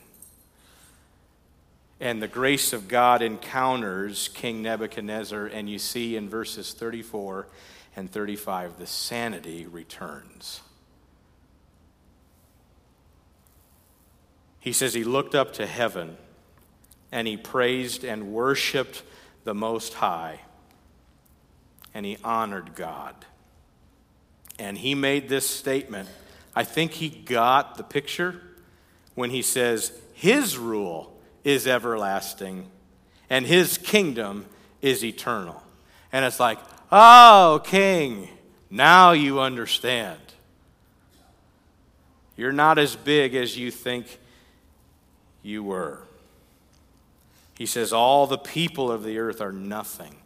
And 2.00 2.22
the 2.22 2.28
grace 2.28 2.72
of 2.72 2.88
God 2.88 3.20
encounters 3.20 4.28
King 4.28 4.62
Nebuchadnezzar, 4.62 5.46
and 5.46 5.68
you 5.68 5.78
see 5.78 6.16
in 6.16 6.28
verses 6.30 6.72
34 6.72 7.46
and 7.94 8.10
35, 8.10 8.78
the 8.78 8.86
sanity 8.86 9.66
returns. 9.66 10.62
He 14.60 14.72
says 14.72 14.94
he 14.94 15.04
looked 15.04 15.34
up 15.34 15.54
to 15.54 15.66
heaven 15.66 16.16
and 17.10 17.26
he 17.26 17.36
praised 17.36 18.04
and 18.04 18.32
worshiped 18.32 19.02
the 19.44 19.54
Most 19.54 19.94
High 19.94 20.40
and 21.94 22.06
he 22.06 22.18
honored 22.22 22.74
God. 22.74 23.14
And 24.58 24.76
he 24.76 24.94
made 24.94 25.28
this 25.28 25.48
statement. 25.48 26.08
I 26.54 26.64
think 26.64 26.92
he 26.92 27.08
got 27.08 27.76
the 27.76 27.84
picture 27.84 28.40
when 29.14 29.30
he 29.30 29.42
says, 29.42 29.92
His 30.12 30.58
rule 30.58 31.16
is 31.44 31.66
everlasting 31.66 32.70
and 33.28 33.46
his 33.46 33.78
kingdom 33.78 34.46
is 34.82 35.04
eternal. 35.04 35.62
And 36.12 36.24
it's 36.24 36.40
like, 36.40 36.58
Oh, 36.90 37.62
King, 37.64 38.28
now 38.68 39.12
you 39.12 39.40
understand. 39.40 40.18
You're 42.36 42.52
not 42.52 42.78
as 42.78 42.96
big 42.96 43.34
as 43.34 43.56
you 43.56 43.70
think 43.70 44.18
you 45.42 45.62
were. 45.62 46.00
He 47.56 47.66
says, 47.66 47.92
All 47.92 48.26
the 48.26 48.38
people 48.38 48.90
of 48.90 49.04
the 49.04 49.18
earth 49.18 49.40
are 49.40 49.52
nothing 49.52 50.16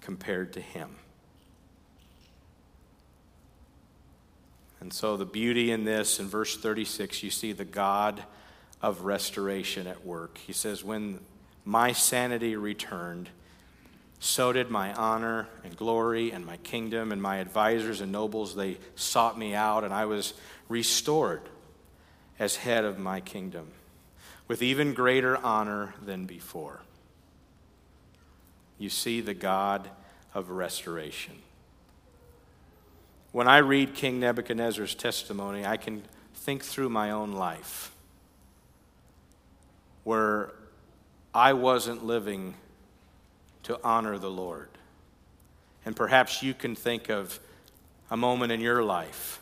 compared 0.00 0.52
to 0.52 0.60
him. 0.60 0.90
And 4.84 4.92
so, 4.92 5.16
the 5.16 5.24
beauty 5.24 5.70
in 5.70 5.84
this, 5.84 6.20
in 6.20 6.28
verse 6.28 6.58
36, 6.58 7.22
you 7.22 7.30
see 7.30 7.52
the 7.52 7.64
God 7.64 8.22
of 8.82 9.06
restoration 9.06 9.86
at 9.86 10.04
work. 10.04 10.36
He 10.36 10.52
says, 10.52 10.84
When 10.84 11.20
my 11.64 11.92
sanity 11.92 12.54
returned, 12.54 13.30
so 14.18 14.52
did 14.52 14.70
my 14.70 14.92
honor 14.92 15.48
and 15.64 15.74
glory 15.74 16.32
and 16.32 16.44
my 16.44 16.58
kingdom 16.58 17.12
and 17.12 17.22
my 17.22 17.38
advisors 17.38 18.02
and 18.02 18.12
nobles. 18.12 18.54
They 18.54 18.76
sought 18.94 19.38
me 19.38 19.54
out, 19.54 19.84
and 19.84 19.94
I 19.94 20.04
was 20.04 20.34
restored 20.68 21.48
as 22.38 22.56
head 22.56 22.84
of 22.84 22.98
my 22.98 23.22
kingdom 23.22 23.68
with 24.48 24.60
even 24.60 24.92
greater 24.92 25.38
honor 25.38 25.94
than 26.04 26.26
before. 26.26 26.82
You 28.76 28.90
see 28.90 29.22
the 29.22 29.32
God 29.32 29.88
of 30.34 30.50
restoration. 30.50 31.36
When 33.34 33.48
I 33.48 33.58
read 33.58 33.96
King 33.96 34.20
Nebuchadnezzar's 34.20 34.94
testimony, 34.94 35.66
I 35.66 35.76
can 35.76 36.04
think 36.36 36.62
through 36.62 36.88
my 36.88 37.10
own 37.10 37.32
life 37.32 37.90
where 40.04 40.52
I 41.34 41.52
wasn't 41.52 42.04
living 42.04 42.54
to 43.64 43.76
honor 43.82 44.18
the 44.18 44.30
Lord. 44.30 44.68
And 45.84 45.96
perhaps 45.96 46.44
you 46.44 46.54
can 46.54 46.76
think 46.76 47.08
of 47.08 47.40
a 48.08 48.16
moment 48.16 48.52
in 48.52 48.60
your 48.60 48.84
life 48.84 49.40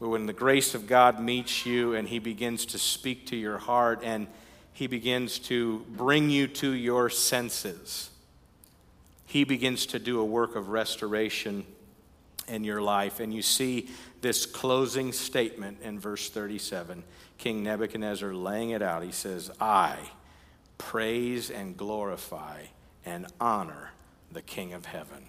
where 0.00 0.10
when 0.10 0.26
the 0.26 0.32
grace 0.32 0.74
of 0.74 0.88
God 0.88 1.20
meets 1.20 1.64
you 1.64 1.94
and 1.94 2.08
He 2.08 2.18
begins 2.18 2.66
to 2.66 2.78
speak 2.80 3.26
to 3.26 3.36
your 3.36 3.58
heart 3.58 4.00
and 4.02 4.26
He 4.72 4.88
begins 4.88 5.38
to 5.38 5.86
bring 5.90 6.28
you 6.28 6.48
to 6.48 6.72
your 6.72 7.08
senses, 7.08 8.10
He 9.26 9.44
begins 9.44 9.86
to 9.86 10.00
do 10.00 10.18
a 10.18 10.24
work 10.24 10.56
of 10.56 10.70
restoration 10.70 11.64
in 12.50 12.64
your 12.64 12.82
life. 12.82 13.20
And 13.20 13.32
you 13.32 13.42
see 13.42 13.88
this 14.20 14.44
closing 14.44 15.12
statement 15.12 15.78
in 15.82 15.98
verse 15.98 16.28
37 16.28 17.04
King 17.38 17.62
Nebuchadnezzar 17.62 18.34
laying 18.34 18.70
it 18.70 18.82
out. 18.82 19.02
He 19.02 19.12
says, 19.12 19.50
I 19.58 19.96
praise 20.76 21.50
and 21.50 21.76
glorify 21.76 22.64
and 23.06 23.26
honor 23.40 23.92
the 24.30 24.42
King 24.42 24.74
of 24.74 24.84
heaven. 24.84 25.24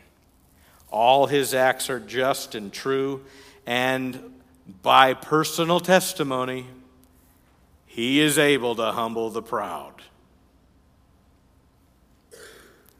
All 0.90 1.28
his 1.28 1.54
acts 1.54 1.90
are 1.90 2.02
just 2.02 2.54
and 2.54 2.72
true, 2.72 3.24
and 3.66 4.34
by 4.82 5.14
personal 5.14 5.80
testimony, 5.80 6.68
he 7.86 8.20
is 8.20 8.38
able 8.38 8.76
to 8.76 8.92
humble 8.92 9.30
the 9.30 9.42
proud. 9.42 10.02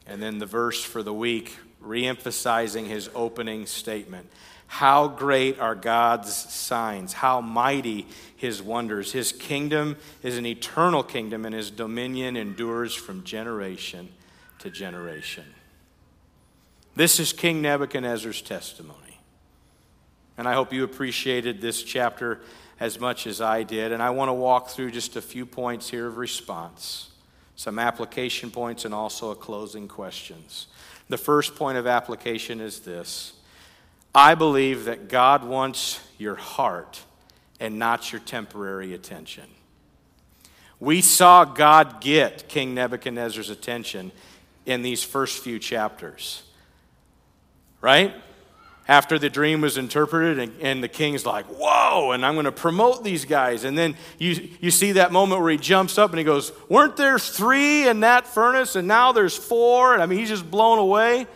And 0.06 0.22
then 0.22 0.40
the 0.40 0.46
verse 0.46 0.84
for 0.84 1.04
the 1.04 1.14
week, 1.14 1.58
reemphasizing 1.84 2.88
his 2.88 3.10
opening 3.16 3.66
statement. 3.66 4.30
How 4.68 5.08
great 5.08 5.60
are 5.60 5.76
God's 5.76 6.34
signs, 6.34 7.14
how 7.14 7.42
mighty 7.42 8.08
his 8.38 8.62
wonders. 8.62 9.12
His 9.12 9.32
kingdom 9.32 9.98
is 10.24 10.38
an 10.38 10.46
eternal 10.46 11.04
kingdom, 11.04 11.46
and 11.46 11.54
his 11.54 11.70
dominion 11.70 12.38
endures 12.38 12.96
from 12.96 13.24
generation 13.24 14.10
to 14.60 14.70
generation. 14.70 15.46
This 16.96 17.20
is 17.20 17.34
King 17.34 17.62
Nebuchadnezzar's 17.62 18.42
testimony. 18.42 19.20
And 20.38 20.48
I 20.48 20.54
hope 20.54 20.74
you 20.74 20.84
appreciated 20.84 21.62
this 21.62 21.84
chapter 21.84 22.42
as 22.80 23.00
much 23.00 23.28
as 23.28 23.42
I 23.42 23.64
did. 23.64 23.92
And 23.92 24.02
I 24.02 24.10
want 24.10 24.30
to 24.30 24.34
walk 24.34 24.70
through 24.70 24.92
just 24.92 25.16
a 25.16 25.22
few 25.22 25.46
points 25.46 25.90
here 25.90 26.08
of 26.08 26.18
response, 26.18 27.12
some 27.56 27.78
application 27.78 28.50
points, 28.50 28.86
and 28.86 28.94
also 28.94 29.30
a 29.30 29.36
closing 29.36 29.88
questions. 29.88 30.68
The 31.12 31.18
first 31.18 31.56
point 31.56 31.78
of 31.78 31.88
application 31.88 32.62
is 32.62 32.80
this 32.80 33.34
I 34.16 34.34
believe 34.34 34.86
that 34.86 35.10
God 35.10 35.44
wants 35.44 36.00
your 36.18 36.36
heart 36.36 37.04
and 37.60 37.78
not 37.78 38.14
your 38.14 38.22
temporary 38.22 38.94
attention. 38.94 39.44
We 40.80 41.02
saw 41.02 41.44
God 41.44 42.00
get 42.00 42.48
King 42.48 42.74
Nebuchadnezzar's 42.74 43.50
attention 43.50 44.14
in 44.66 44.84
these 44.84 45.04
first 45.04 45.44
few 45.44 45.60
chapters, 45.60 46.44
right? 47.82 48.14
After 48.88 49.20
the 49.20 49.30
dream 49.30 49.62
was 49.62 49.78
interpreted, 49.78 50.40
and, 50.40 50.54
and 50.62 50.84
the 50.84 50.88
king's 50.88 51.26
like, 51.26 51.46
Whoa, 51.46 52.12
and 52.12 52.26
I'm 52.26 52.34
going 52.34 52.46
to 52.46 52.52
promote 52.52 53.04
these 53.04 53.26
guys. 53.26 53.64
And 53.64 53.78
then 53.78 53.96
you, 54.18 54.50
you 54.60 54.72
see 54.72 54.94
that 54.94 55.12
moment 55.12 55.42
where 55.42 55.52
he 55.52 55.58
jumps 55.58 55.98
up 55.98 56.10
and 56.10 56.20
he 56.20 56.26
goes, 56.26 56.52
Weren't 56.68 56.98
there 56.98 57.20
three 57.20 57.88
in 57.88 58.02
that 58.02 58.28
furnace, 58.28 58.76
and 58.76 58.88
now 58.88 59.12
there's 59.12 59.38
four? 59.38 59.94
And 59.94 60.02
I 60.02 60.08
mean, 60.08 60.20
he's 60.20 60.30
just 60.30 60.50
blown 60.50 60.80
away. 60.80 61.28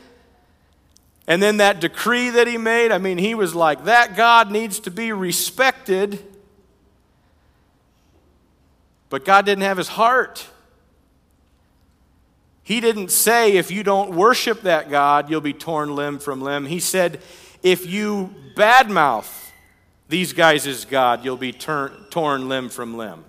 And 1.27 1.41
then 1.41 1.57
that 1.57 1.79
decree 1.79 2.29
that 2.31 2.47
he 2.47 2.57
made, 2.57 2.91
I 2.91 2.99
mean, 2.99 3.17
he 3.17 3.33
was 3.33 3.55
like, 3.55 3.85
that 3.85 4.15
God 4.15 4.51
needs 4.51 4.79
to 4.81 4.91
be 4.91 5.11
respected. 5.11 6.19
But 9.09 9.25
God 9.25 9.45
didn't 9.45 9.63
have 9.63 9.77
his 9.77 9.87
heart. 9.87 10.47
He 12.65 12.81
didn't 12.81 13.11
say, 13.11 13.57
if 13.57 13.69
you 13.69 13.83
don't 13.83 14.15
worship 14.15 14.63
that 14.63 14.89
God, 14.89 15.29
you'll 15.29 15.39
be 15.39 15.53
torn 15.53 15.95
limb 15.95 16.17
from 16.17 16.41
limb. 16.41 16.65
He 16.65 16.79
said, 16.79 17.21
if 17.61 17.85
you 17.85 18.33
badmouth 18.57 19.51
these 20.09 20.33
guys 20.33 20.65
as 20.65 20.83
God, 20.83 21.23
you'll 21.23 21.37
be 21.37 21.53
torn 21.53 22.49
limb 22.49 22.69
from 22.69 22.97
limb. 22.97 23.23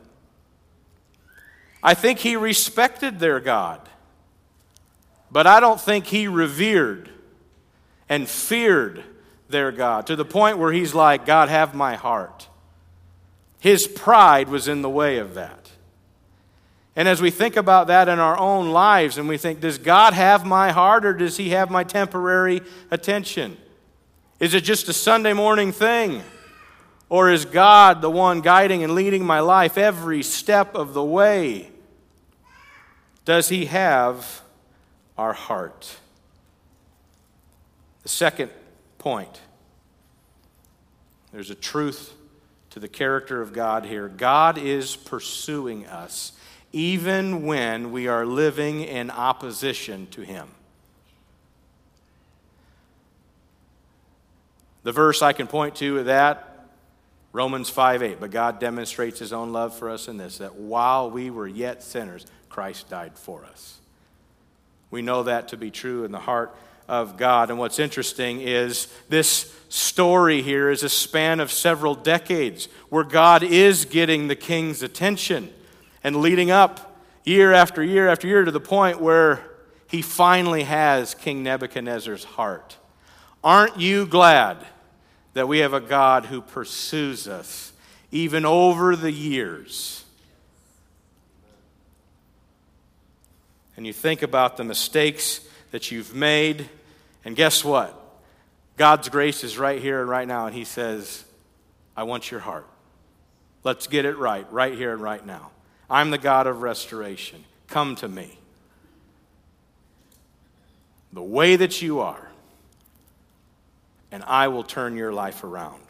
I 1.82 1.92
think 1.92 2.18
he 2.20 2.34
respected 2.34 3.18
their 3.18 3.38
God, 3.38 3.86
but 5.30 5.46
I 5.46 5.60
don't 5.60 5.80
think 5.80 6.06
he 6.06 6.28
revered 6.28 7.10
and 8.08 8.26
feared 8.26 9.04
their 9.50 9.70
God 9.70 10.06
to 10.06 10.16
the 10.16 10.24
point 10.24 10.56
where 10.56 10.72
he's 10.72 10.94
like, 10.94 11.26
God, 11.26 11.50
have 11.50 11.74
my 11.74 11.94
heart. 11.94 12.48
His 13.60 13.86
pride 13.86 14.48
was 14.48 14.66
in 14.66 14.80
the 14.80 14.88
way 14.88 15.18
of 15.18 15.34
that. 15.34 15.65
And 16.96 17.06
as 17.06 17.20
we 17.20 17.30
think 17.30 17.56
about 17.56 17.88
that 17.88 18.08
in 18.08 18.18
our 18.18 18.38
own 18.38 18.70
lives 18.70 19.18
and 19.18 19.28
we 19.28 19.36
think, 19.36 19.60
does 19.60 19.76
God 19.76 20.14
have 20.14 20.46
my 20.46 20.72
heart 20.72 21.04
or 21.04 21.12
does 21.12 21.36
he 21.36 21.50
have 21.50 21.70
my 21.70 21.84
temporary 21.84 22.62
attention? 22.90 23.58
Is 24.40 24.54
it 24.54 24.64
just 24.64 24.88
a 24.88 24.94
Sunday 24.94 25.34
morning 25.34 25.72
thing? 25.72 26.22
Or 27.08 27.30
is 27.30 27.44
God 27.44 28.00
the 28.02 28.10
one 28.10 28.40
guiding 28.40 28.82
and 28.82 28.94
leading 28.94 29.24
my 29.24 29.40
life 29.40 29.78
every 29.78 30.22
step 30.22 30.74
of 30.74 30.94
the 30.94 31.04
way? 31.04 31.70
Does 33.24 33.48
He 33.48 33.66
have 33.66 34.42
our 35.18 35.32
heart? 35.32 35.98
The 38.02 38.08
second 38.08 38.50
point 38.98 39.40
there's 41.32 41.50
a 41.50 41.54
truth 41.54 42.14
to 42.70 42.80
the 42.80 42.88
character 42.88 43.42
of 43.42 43.52
God 43.52 43.84
here. 43.84 44.08
God 44.08 44.56
is 44.56 44.96
pursuing 44.96 45.86
us 45.86 46.32
even 46.76 47.46
when 47.46 47.90
we 47.90 48.06
are 48.06 48.26
living 48.26 48.82
in 48.82 49.10
opposition 49.10 50.06
to 50.08 50.20
Him. 50.20 50.46
The 54.82 54.92
verse 54.92 55.22
I 55.22 55.32
can 55.32 55.46
point 55.46 55.76
to 55.76 56.04
that, 56.04 56.68
Romans 57.32 57.70
5 57.70 58.02
8. 58.02 58.20
But 58.20 58.30
God 58.30 58.60
demonstrates 58.60 59.18
his 59.18 59.32
own 59.32 59.54
love 59.54 59.74
for 59.74 59.88
us 59.88 60.06
in 60.06 60.18
this 60.18 60.36
that 60.36 60.56
while 60.56 61.10
we 61.10 61.30
were 61.30 61.48
yet 61.48 61.82
sinners, 61.82 62.26
Christ 62.50 62.90
died 62.90 63.16
for 63.16 63.46
us. 63.46 63.78
We 64.90 65.00
know 65.00 65.22
that 65.22 65.48
to 65.48 65.56
be 65.56 65.70
true 65.70 66.04
in 66.04 66.12
the 66.12 66.20
heart 66.20 66.54
of 66.88 67.16
God. 67.16 67.48
And 67.48 67.58
what's 67.58 67.78
interesting 67.78 68.42
is 68.42 68.92
this 69.08 69.50
story 69.70 70.42
here 70.42 70.68
is 70.68 70.82
a 70.82 70.90
span 70.90 71.40
of 71.40 71.50
several 71.50 71.94
decades 71.94 72.68
where 72.90 73.02
God 73.02 73.42
is 73.42 73.86
getting 73.86 74.28
the 74.28 74.36
king's 74.36 74.82
attention 74.82 75.54
and 76.06 76.14
leading 76.14 76.52
up 76.52 77.02
year 77.24 77.52
after 77.52 77.82
year 77.82 78.08
after 78.08 78.28
year 78.28 78.44
to 78.44 78.52
the 78.52 78.60
point 78.60 79.00
where 79.00 79.42
he 79.88 80.00
finally 80.00 80.62
has 80.62 81.14
King 81.14 81.42
Nebuchadnezzar's 81.42 82.22
heart. 82.22 82.76
Aren't 83.42 83.80
you 83.80 84.06
glad 84.06 84.64
that 85.32 85.48
we 85.48 85.58
have 85.58 85.72
a 85.72 85.80
God 85.80 86.26
who 86.26 86.40
pursues 86.40 87.26
us 87.26 87.72
even 88.10 88.46
over 88.46 88.96
the 88.96 89.12
years. 89.12 90.04
And 93.76 93.86
you 93.86 93.92
think 93.92 94.22
about 94.22 94.56
the 94.56 94.64
mistakes 94.64 95.40
that 95.72 95.90
you've 95.90 96.14
made, 96.14 96.68
and 97.24 97.36
guess 97.36 97.62
what? 97.62 98.00
God's 98.76 99.08
grace 99.08 99.44
is 99.44 99.58
right 99.58 99.80
here 99.80 100.00
and 100.00 100.08
right 100.08 100.26
now, 100.26 100.46
and 100.46 100.54
He 100.54 100.64
says, 100.64 101.24
I 101.96 102.04
want 102.04 102.30
your 102.30 102.40
heart. 102.40 102.66
Let's 103.64 103.86
get 103.86 104.04
it 104.04 104.16
right, 104.16 104.50
right 104.50 104.74
here 104.74 104.94
and 104.94 105.02
right 105.02 105.24
now. 105.24 105.50
I'm 105.88 106.10
the 106.10 106.18
God 106.18 106.46
of 106.46 106.62
restoration. 106.62 107.44
Come 107.68 107.96
to 107.96 108.08
me. 108.08 108.38
The 111.12 111.22
way 111.22 111.56
that 111.56 111.80
you 111.80 112.00
are 112.00 112.26
and 114.16 114.24
I 114.24 114.48
will 114.48 114.62
turn 114.62 114.96
your 114.96 115.12
life 115.12 115.44
around. 115.44 115.82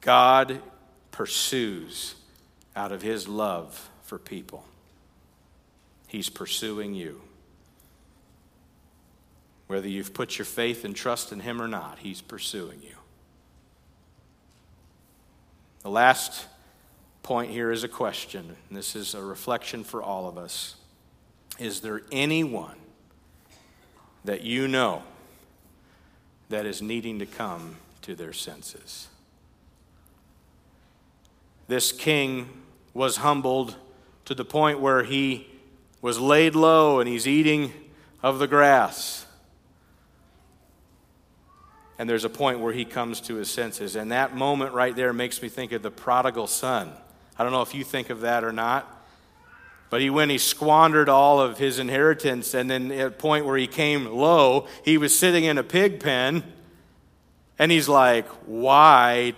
God 0.00 0.60
pursues 1.10 2.14
out 2.74 2.92
of 2.92 3.02
his 3.02 3.28
love 3.28 3.90
for 4.02 4.18
people. 4.18 4.64
He's 6.08 6.28
pursuing 6.28 6.94
you. 6.94 7.22
Whether 9.66 9.88
you've 9.88 10.12
put 10.12 10.36
your 10.36 10.44
faith 10.44 10.84
and 10.84 10.94
trust 10.94 11.32
in 11.32 11.40
him 11.40 11.62
or 11.62 11.68
not, 11.68 12.00
he's 12.00 12.20
pursuing 12.20 12.82
you. 12.82 12.96
The 15.82 15.90
last 15.90 16.46
point 17.22 17.50
here 17.50 17.70
is 17.70 17.84
a 17.84 17.88
question, 17.88 18.56
this 18.70 18.96
is 18.96 19.14
a 19.14 19.22
reflection 19.22 19.84
for 19.84 20.02
all 20.02 20.28
of 20.28 20.36
us. 20.36 20.76
Is 21.58 21.80
there 21.80 22.02
anyone 22.10 22.76
that 24.24 24.42
you 24.42 24.68
know 24.68 25.02
that 26.52 26.66
is 26.66 26.82
needing 26.82 27.18
to 27.18 27.26
come 27.26 27.76
to 28.02 28.14
their 28.14 28.32
senses. 28.32 29.08
This 31.66 31.92
king 31.92 32.48
was 32.92 33.16
humbled 33.16 33.76
to 34.26 34.34
the 34.34 34.44
point 34.44 34.78
where 34.78 35.02
he 35.02 35.46
was 36.02 36.20
laid 36.20 36.54
low 36.54 37.00
and 37.00 37.08
he's 37.08 37.26
eating 37.26 37.72
of 38.22 38.38
the 38.38 38.46
grass. 38.46 39.24
And 41.98 42.08
there's 42.08 42.24
a 42.24 42.30
point 42.30 42.60
where 42.60 42.72
he 42.72 42.84
comes 42.84 43.20
to 43.22 43.36
his 43.36 43.50
senses. 43.50 43.96
And 43.96 44.12
that 44.12 44.34
moment 44.36 44.74
right 44.74 44.94
there 44.94 45.12
makes 45.12 45.40
me 45.40 45.48
think 45.48 45.72
of 45.72 45.82
the 45.82 45.90
prodigal 45.90 46.48
son. 46.48 46.92
I 47.38 47.42
don't 47.42 47.52
know 47.52 47.62
if 47.62 47.74
you 47.74 47.84
think 47.84 48.10
of 48.10 48.20
that 48.20 48.44
or 48.44 48.52
not. 48.52 48.88
But 49.90 50.00
he, 50.00 50.08
went, 50.08 50.30
he 50.30 50.38
squandered 50.38 51.10
all 51.10 51.38
of 51.38 51.58
his 51.58 51.78
inheritance, 51.78 52.54
and 52.54 52.70
then 52.70 52.90
at 52.90 53.06
a 53.06 53.10
point 53.10 53.44
where 53.44 53.58
he 53.58 53.66
came 53.66 54.06
low, 54.06 54.66
he 54.86 54.96
was 54.96 55.18
sitting 55.18 55.44
in 55.44 55.58
a 55.58 55.62
pig 55.62 56.00
pen, 56.00 56.42
and 57.58 57.70
he's 57.70 57.90
like, 57.90 58.26
Why 58.46 59.34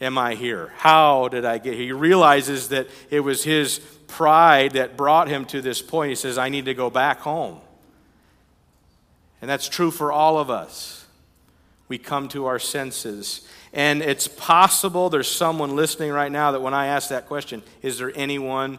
am 0.00 0.18
I 0.18 0.34
here? 0.34 0.72
How 0.76 1.28
did 1.28 1.44
I 1.44 1.58
get 1.58 1.74
here? 1.74 1.84
He 1.84 1.92
realizes 1.92 2.70
that 2.70 2.88
it 3.10 3.20
was 3.20 3.44
his 3.44 3.78
pride 4.08 4.72
that 4.72 4.96
brought 4.96 5.28
him 5.28 5.44
to 5.46 5.62
this 5.62 5.80
point. 5.80 6.10
He 6.10 6.16
says, 6.16 6.36
I 6.36 6.48
need 6.48 6.64
to 6.64 6.74
go 6.74 6.90
back 6.90 7.20
home. 7.20 7.60
And 9.40 9.48
that's 9.48 9.68
true 9.68 9.90
for 9.90 10.12
all 10.12 10.38
of 10.38 10.50
us. 10.50 11.01
We 11.92 11.98
come 11.98 12.28
to 12.28 12.46
our 12.46 12.58
senses. 12.58 13.46
And 13.74 14.00
it's 14.00 14.26
possible 14.26 15.10
there's 15.10 15.30
someone 15.30 15.76
listening 15.76 16.10
right 16.10 16.32
now 16.32 16.52
that 16.52 16.62
when 16.62 16.72
I 16.72 16.86
ask 16.86 17.10
that 17.10 17.26
question, 17.26 17.62
is 17.82 17.98
there 17.98 18.10
anyone 18.14 18.78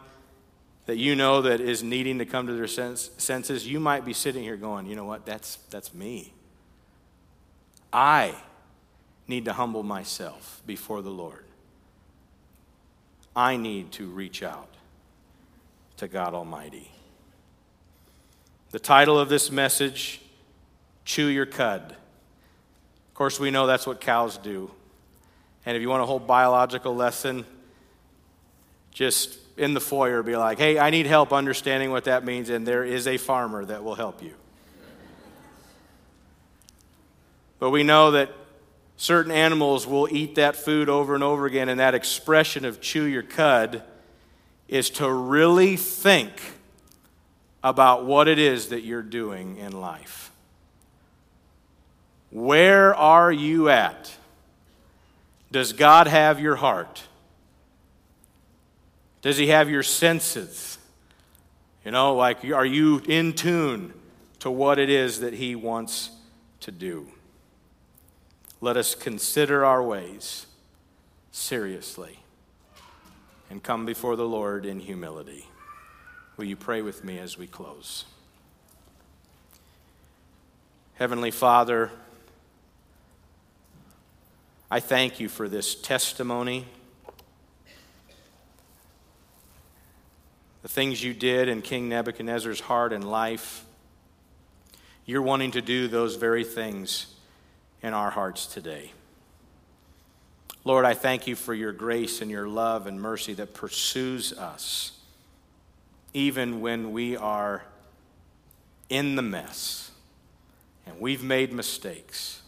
that 0.88 0.97
you 0.97 1.15
know 1.15 1.43
that 1.43 1.62
is 1.62 1.84
needing 1.84 2.17
to 2.17 2.26
come 2.26 2.47
to 2.47 2.54
their 2.54 2.65
sense, 2.65 3.12
senses, 3.19 3.67
you 3.67 3.80
might 3.80 4.04
be 4.04 4.13
sitting 4.13 4.41
here 4.41 4.58
going, 4.58 4.88
you 4.88 4.95
know 4.95 5.06
what, 5.06 5.28
that's, 5.28 5.58
that's 5.69 5.93
me. 5.93 6.34
I 7.93 8.34
need 9.28 9.45
to 9.45 9.54
humble 9.54 9.84
myself 9.84 10.63
before 10.65 11.04
the 11.04 11.12
Lord. 11.12 11.45
I 13.36 13.58
need 13.58 13.91
to 13.91 14.08
reach 14.08 14.41
out 14.41 14.73
to 15.97 16.08
God 16.08 16.34
Almighty. 16.34 16.89
The 18.71 18.80
title 18.80 19.19
of 19.19 19.30
this 19.30 19.52
message, 19.52 20.19
Chew 21.06 21.28
Your 21.28 21.45
Cud. 21.45 21.95
Of 23.13 23.15
course, 23.15 23.39
we 23.39 23.52
know 23.52 23.67
that's 23.67 23.86
what 23.86 24.02
cows 24.02 24.39
do. 24.39 24.71
And 25.67 25.78
if 25.78 25.84
you 25.84 25.89
want 25.89 26.02
a 26.02 26.06
whole 26.08 26.17
biological 26.17 26.95
lesson, 26.95 27.45
just 28.89 29.38
in 29.56 29.76
the 29.76 29.80
foyer 29.80 30.23
be 30.23 30.36
like, 30.36 30.58
hey, 30.58 30.80
I 30.80 30.89
need 30.89 31.06
help 31.06 31.32
understanding 31.32 31.91
what 31.91 32.06
that 32.06 32.26
means, 32.26 32.49
and 32.49 32.67
there 32.67 32.84
is 32.84 33.06
a 33.06 33.17
farmer 33.17 33.65
that 33.65 33.84
will 33.84 33.93
help 33.93 34.23
you. 34.23 34.34
But 37.60 37.69
we 37.69 37.84
know 37.84 38.10
that 38.10 38.32
certain 38.97 39.32
animals 39.32 39.86
will 39.86 40.08
eat 40.12 40.34
that 40.34 40.56
food 40.56 40.89
over 40.89 41.13
and 41.13 41.23
over 41.23 41.45
again, 41.45 41.69
and 41.69 41.80
that 41.80 41.93
expression 41.93 42.65
of 42.65 42.82
chew 42.82 43.04
your 43.04 43.21
cud 43.21 43.84
is 44.67 44.89
to 44.89 45.08
really 45.08 45.78
think 45.78 46.34
about 47.63 48.06
what 48.08 48.28
it 48.28 48.39
is 48.39 48.69
that 48.69 48.82
you're 48.82 49.04
doing 49.04 49.58
in 49.58 49.80
life. 49.80 50.32
Where 52.34 52.96
are 52.96 53.32
you 53.32 53.69
at? 53.69 54.12
Does 55.52 55.72
God 55.72 56.08
have 56.08 56.39
your 56.39 56.56
heart? 56.56 57.04
Does 59.22 59.38
he 59.38 59.50
have 59.50 59.69
your 59.69 59.84
senses? 59.84 60.80
You 61.86 61.91
know, 61.91 62.15
like, 62.15 62.43
are 62.43 62.65
you 62.65 63.04
in 63.08 63.34
tune 63.34 63.93
to 64.39 64.50
what 64.50 64.80
it 64.80 64.89
is 64.89 65.19
that 65.19 65.36
he 65.36 65.54
wants 65.54 66.10
to 66.62 66.72
do? 66.72 67.08
Let 68.62 68.78
us 68.78 68.96
consider 68.96 69.63
our 69.63 69.84
ways 69.84 70.48
seriously 71.32 72.19
and 73.52 73.62
come 73.62 73.86
before 73.86 74.15
the 74.15 74.28
Lord 74.28 74.65
in 74.65 74.80
humility. 74.80 75.46
Will 76.36 76.46
you 76.46 76.56
pray 76.56 76.82
with 76.82 77.04
me 77.04 77.19
as 77.19 77.38
we 77.38 77.46
close? 77.46 78.06
Heavenly 80.96 81.30
Father, 81.30 81.91
I 84.74 84.80
thank 84.80 85.20
you 85.20 85.30
for 85.30 85.48
this 85.48 85.76
testimony. 85.76 86.66
the 90.64 90.68
things 90.68 91.04
you 91.04 91.14
did 91.14 91.48
in 91.48 91.62
King 91.62 91.90
Nebuchadnezzar's 91.90 92.60
heart 92.60 92.92
and 92.92 93.08
life, 93.08 93.66
you're 95.06 95.22
wanting 95.22 95.52
to 95.52 95.62
do 95.62 95.88
those 95.88 96.16
very 96.16 96.44
things 96.44 97.14
in 97.84 97.94
our 97.94 98.10
hearts 98.10 98.48
today. 98.48 98.94
Lord, 100.64 100.86
I 100.86 100.96
thank 100.96 101.28
you 101.28 101.36
for 101.36 101.54
your 101.54 101.72
grace 101.72 102.20
and 102.20 102.32
your 102.32 102.48
love 102.48 102.88
and 102.88 103.00
mercy 103.00 103.36
that 103.36 103.54
pursues 103.54 104.34
us 104.34 104.94
even 106.16 106.62
when 106.62 106.92
we 106.92 107.16
are 107.16 107.64
in 108.90 109.16
the 109.16 109.22
mess 109.22 109.92
and 110.88 111.00
we've 111.00 111.24
made 111.24 111.54
mistakes. 111.54 112.43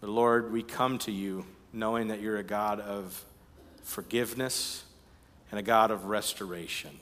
But 0.00 0.10
Lord, 0.10 0.52
we 0.52 0.62
come 0.62 0.98
to 1.00 1.12
you 1.12 1.44
knowing 1.72 2.08
that 2.08 2.20
you're 2.20 2.38
a 2.38 2.44
God 2.44 2.80
of 2.80 3.24
forgiveness 3.82 4.84
and 5.50 5.58
a 5.58 5.62
God 5.62 5.90
of 5.90 6.04
restoration. 6.06 6.98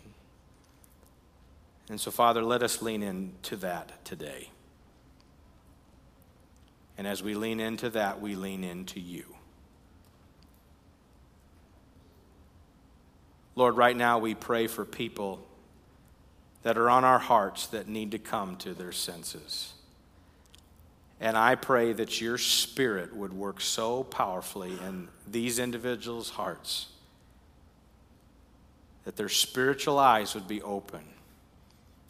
And 1.89 2.01
so, 2.01 2.11
Father, 2.11 2.43
let 2.43 2.63
us 2.63 2.83
lean 2.83 3.03
into 3.03 3.57
that 3.57 4.05
today. 4.05 4.51
And 6.99 7.07
as 7.07 7.23
we 7.23 7.35
lean 7.35 7.61
into 7.61 7.91
that, 7.91 8.21
we 8.21 8.35
lean 8.35 8.65
into 8.65 8.99
you. 8.99 9.25
Lord, 13.55 13.77
right 13.77 13.97
now 13.97 14.19
we 14.19 14.35
pray 14.35 14.67
for 14.67 14.85
people 14.85 15.47
that 16.63 16.77
are 16.77 16.91
on 16.91 17.05
our 17.05 17.19
hearts 17.19 17.69
that 17.69 17.89
need 17.89 18.11
to 18.11 18.19
come 18.19 18.57
to 18.57 18.75
their 18.75 18.93
senses. 18.93 19.73
And 21.21 21.37
I 21.37 21.55
pray 21.55 21.93
that 21.95 22.21
your 22.21 22.39
spirit 22.39 23.15
would 23.17 23.33
work 23.33 23.61
so 23.61 24.05
powerfully 24.05 24.73
in 24.87 25.09
these 25.27 25.59
individuals' 25.59 26.31
hearts 26.31 26.89
that 29.05 29.17
their 29.17 29.29
spiritual 29.29 29.99
eyes 29.99 30.35
would 30.35 30.49
be 30.49 30.61
open 30.63 31.03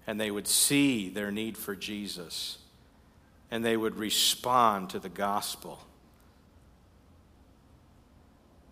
and 0.07 0.21
they 0.21 0.31
would 0.31 0.49
see 0.49 1.09
their 1.09 1.31
need 1.31 1.57
for 1.57 1.77
Jesus 1.77 2.59
and 3.51 3.65
they 3.65 3.77
would 3.77 3.97
respond 3.97 4.91
to 4.91 4.99
the 4.99 5.09
gospel, 5.09 5.79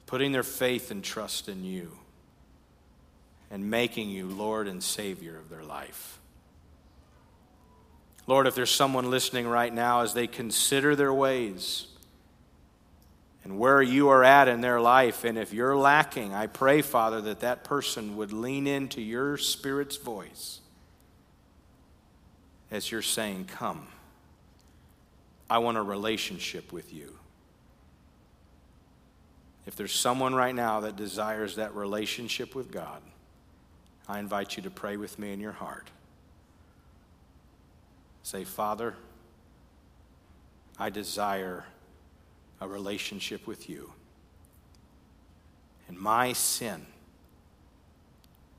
putting 0.06 0.32
their 0.32 0.42
faith 0.42 0.90
and 0.90 1.04
trust 1.04 1.48
in 1.48 1.64
you 1.64 1.92
and 3.50 3.70
making 3.70 4.10
you 4.10 4.26
Lord 4.26 4.66
and 4.66 4.82
Savior 4.82 5.38
of 5.38 5.48
their 5.48 5.62
life. 5.62 6.18
Lord, 8.26 8.46
if 8.46 8.54
there's 8.54 8.70
someone 8.70 9.10
listening 9.10 9.46
right 9.46 9.72
now 9.72 10.00
as 10.00 10.14
they 10.14 10.26
consider 10.26 10.96
their 10.96 11.12
ways 11.12 11.86
and 13.44 13.58
where 13.58 13.82
you 13.82 14.08
are 14.08 14.24
at 14.24 14.48
in 14.48 14.62
their 14.62 14.80
life, 14.80 15.24
and 15.24 15.36
if 15.36 15.52
you're 15.52 15.76
lacking, 15.76 16.32
I 16.32 16.46
pray, 16.46 16.80
Father, 16.80 17.20
that 17.22 17.40
that 17.40 17.64
person 17.64 18.16
would 18.16 18.32
lean 18.32 18.66
into 18.66 19.02
your 19.02 19.36
Spirit's 19.36 19.98
voice 19.98 20.60
as 22.70 22.90
you're 22.90 23.02
saying, 23.02 23.44
Come, 23.44 23.86
I 25.50 25.58
want 25.58 25.76
a 25.76 25.82
relationship 25.82 26.72
with 26.72 26.92
you. 26.94 27.18
If 29.66 29.76
there's 29.76 29.92
someone 29.92 30.34
right 30.34 30.54
now 30.54 30.80
that 30.80 30.96
desires 30.96 31.56
that 31.56 31.74
relationship 31.74 32.54
with 32.54 32.70
God, 32.70 33.02
I 34.08 34.18
invite 34.18 34.56
you 34.56 34.62
to 34.62 34.70
pray 34.70 34.96
with 34.96 35.18
me 35.18 35.32
in 35.32 35.40
your 35.40 35.52
heart. 35.52 35.90
Say, 38.24 38.44
Father, 38.44 38.94
I 40.78 40.88
desire 40.88 41.66
a 42.58 42.66
relationship 42.66 43.46
with 43.46 43.68
you. 43.68 43.92
And 45.88 45.98
my 45.98 46.32
sin 46.32 46.86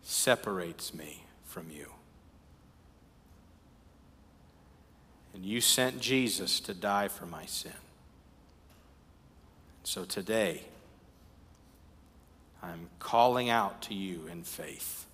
separates 0.04 0.94
me 0.94 1.24
from 1.46 1.72
you. 1.72 1.88
And 5.34 5.44
you 5.44 5.60
sent 5.62 6.00
Jesus 6.00 6.60
to 6.60 6.76
die 6.76 7.08
for 7.08 7.26
my 7.26 7.48
sin. 7.48 7.72
So 9.84 10.06
today, 10.06 10.62
I'm 12.62 12.88
calling 13.00 13.50
out 13.50 13.82
to 13.84 13.96
you 13.96 14.28
in 14.32 14.44
faith. 14.44 15.05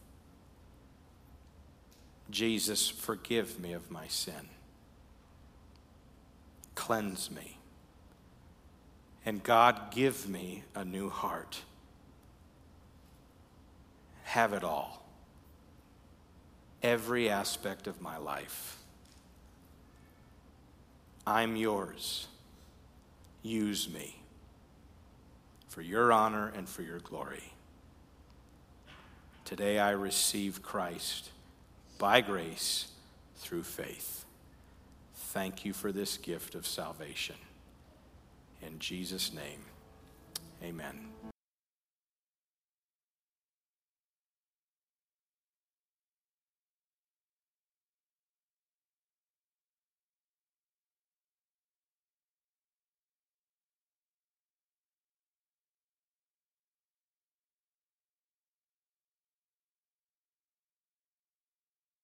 Jesus, 2.32 2.90
forgive 2.90 3.60
me 3.60 3.74
of 3.74 3.92
my 3.92 4.08
sin. 4.08 4.50
Cleanse 6.76 7.30
me. 7.30 7.58
And 9.26 9.44
God, 9.44 9.92
give 9.92 10.28
me 10.28 10.64
a 10.74 10.84
new 10.84 11.10
heart. 11.10 11.62
Have 14.24 14.54
it 14.54 14.64
all. 14.64 15.06
Every 16.82 17.30
aspect 17.30 17.86
of 17.86 18.02
my 18.02 18.18
life. 18.18 18.78
I'm 21.28 21.56
yours. 21.56 22.28
Use 23.44 23.90
me 23.90 24.16
for 25.68 25.82
your 25.82 26.12
honor 26.12 26.52
and 26.56 26.68
for 26.68 26.82
your 26.82 27.00
glory. 27.00 27.54
Today 29.46 29.80
I 29.80 29.92
receive 29.92 30.64
Christ 30.64 31.30
by 32.02 32.20
grace 32.20 32.88
through 33.36 33.62
faith. 33.62 34.26
Thank 35.14 35.66
you 35.66 35.72
for 35.72 35.92
this 35.92 36.18
gift 36.18 36.56
of 36.56 36.66
salvation. 36.66 37.36
In 38.64 38.80
Jesus' 38.80 39.32
name, 39.32 39.62
amen. 40.64 41.11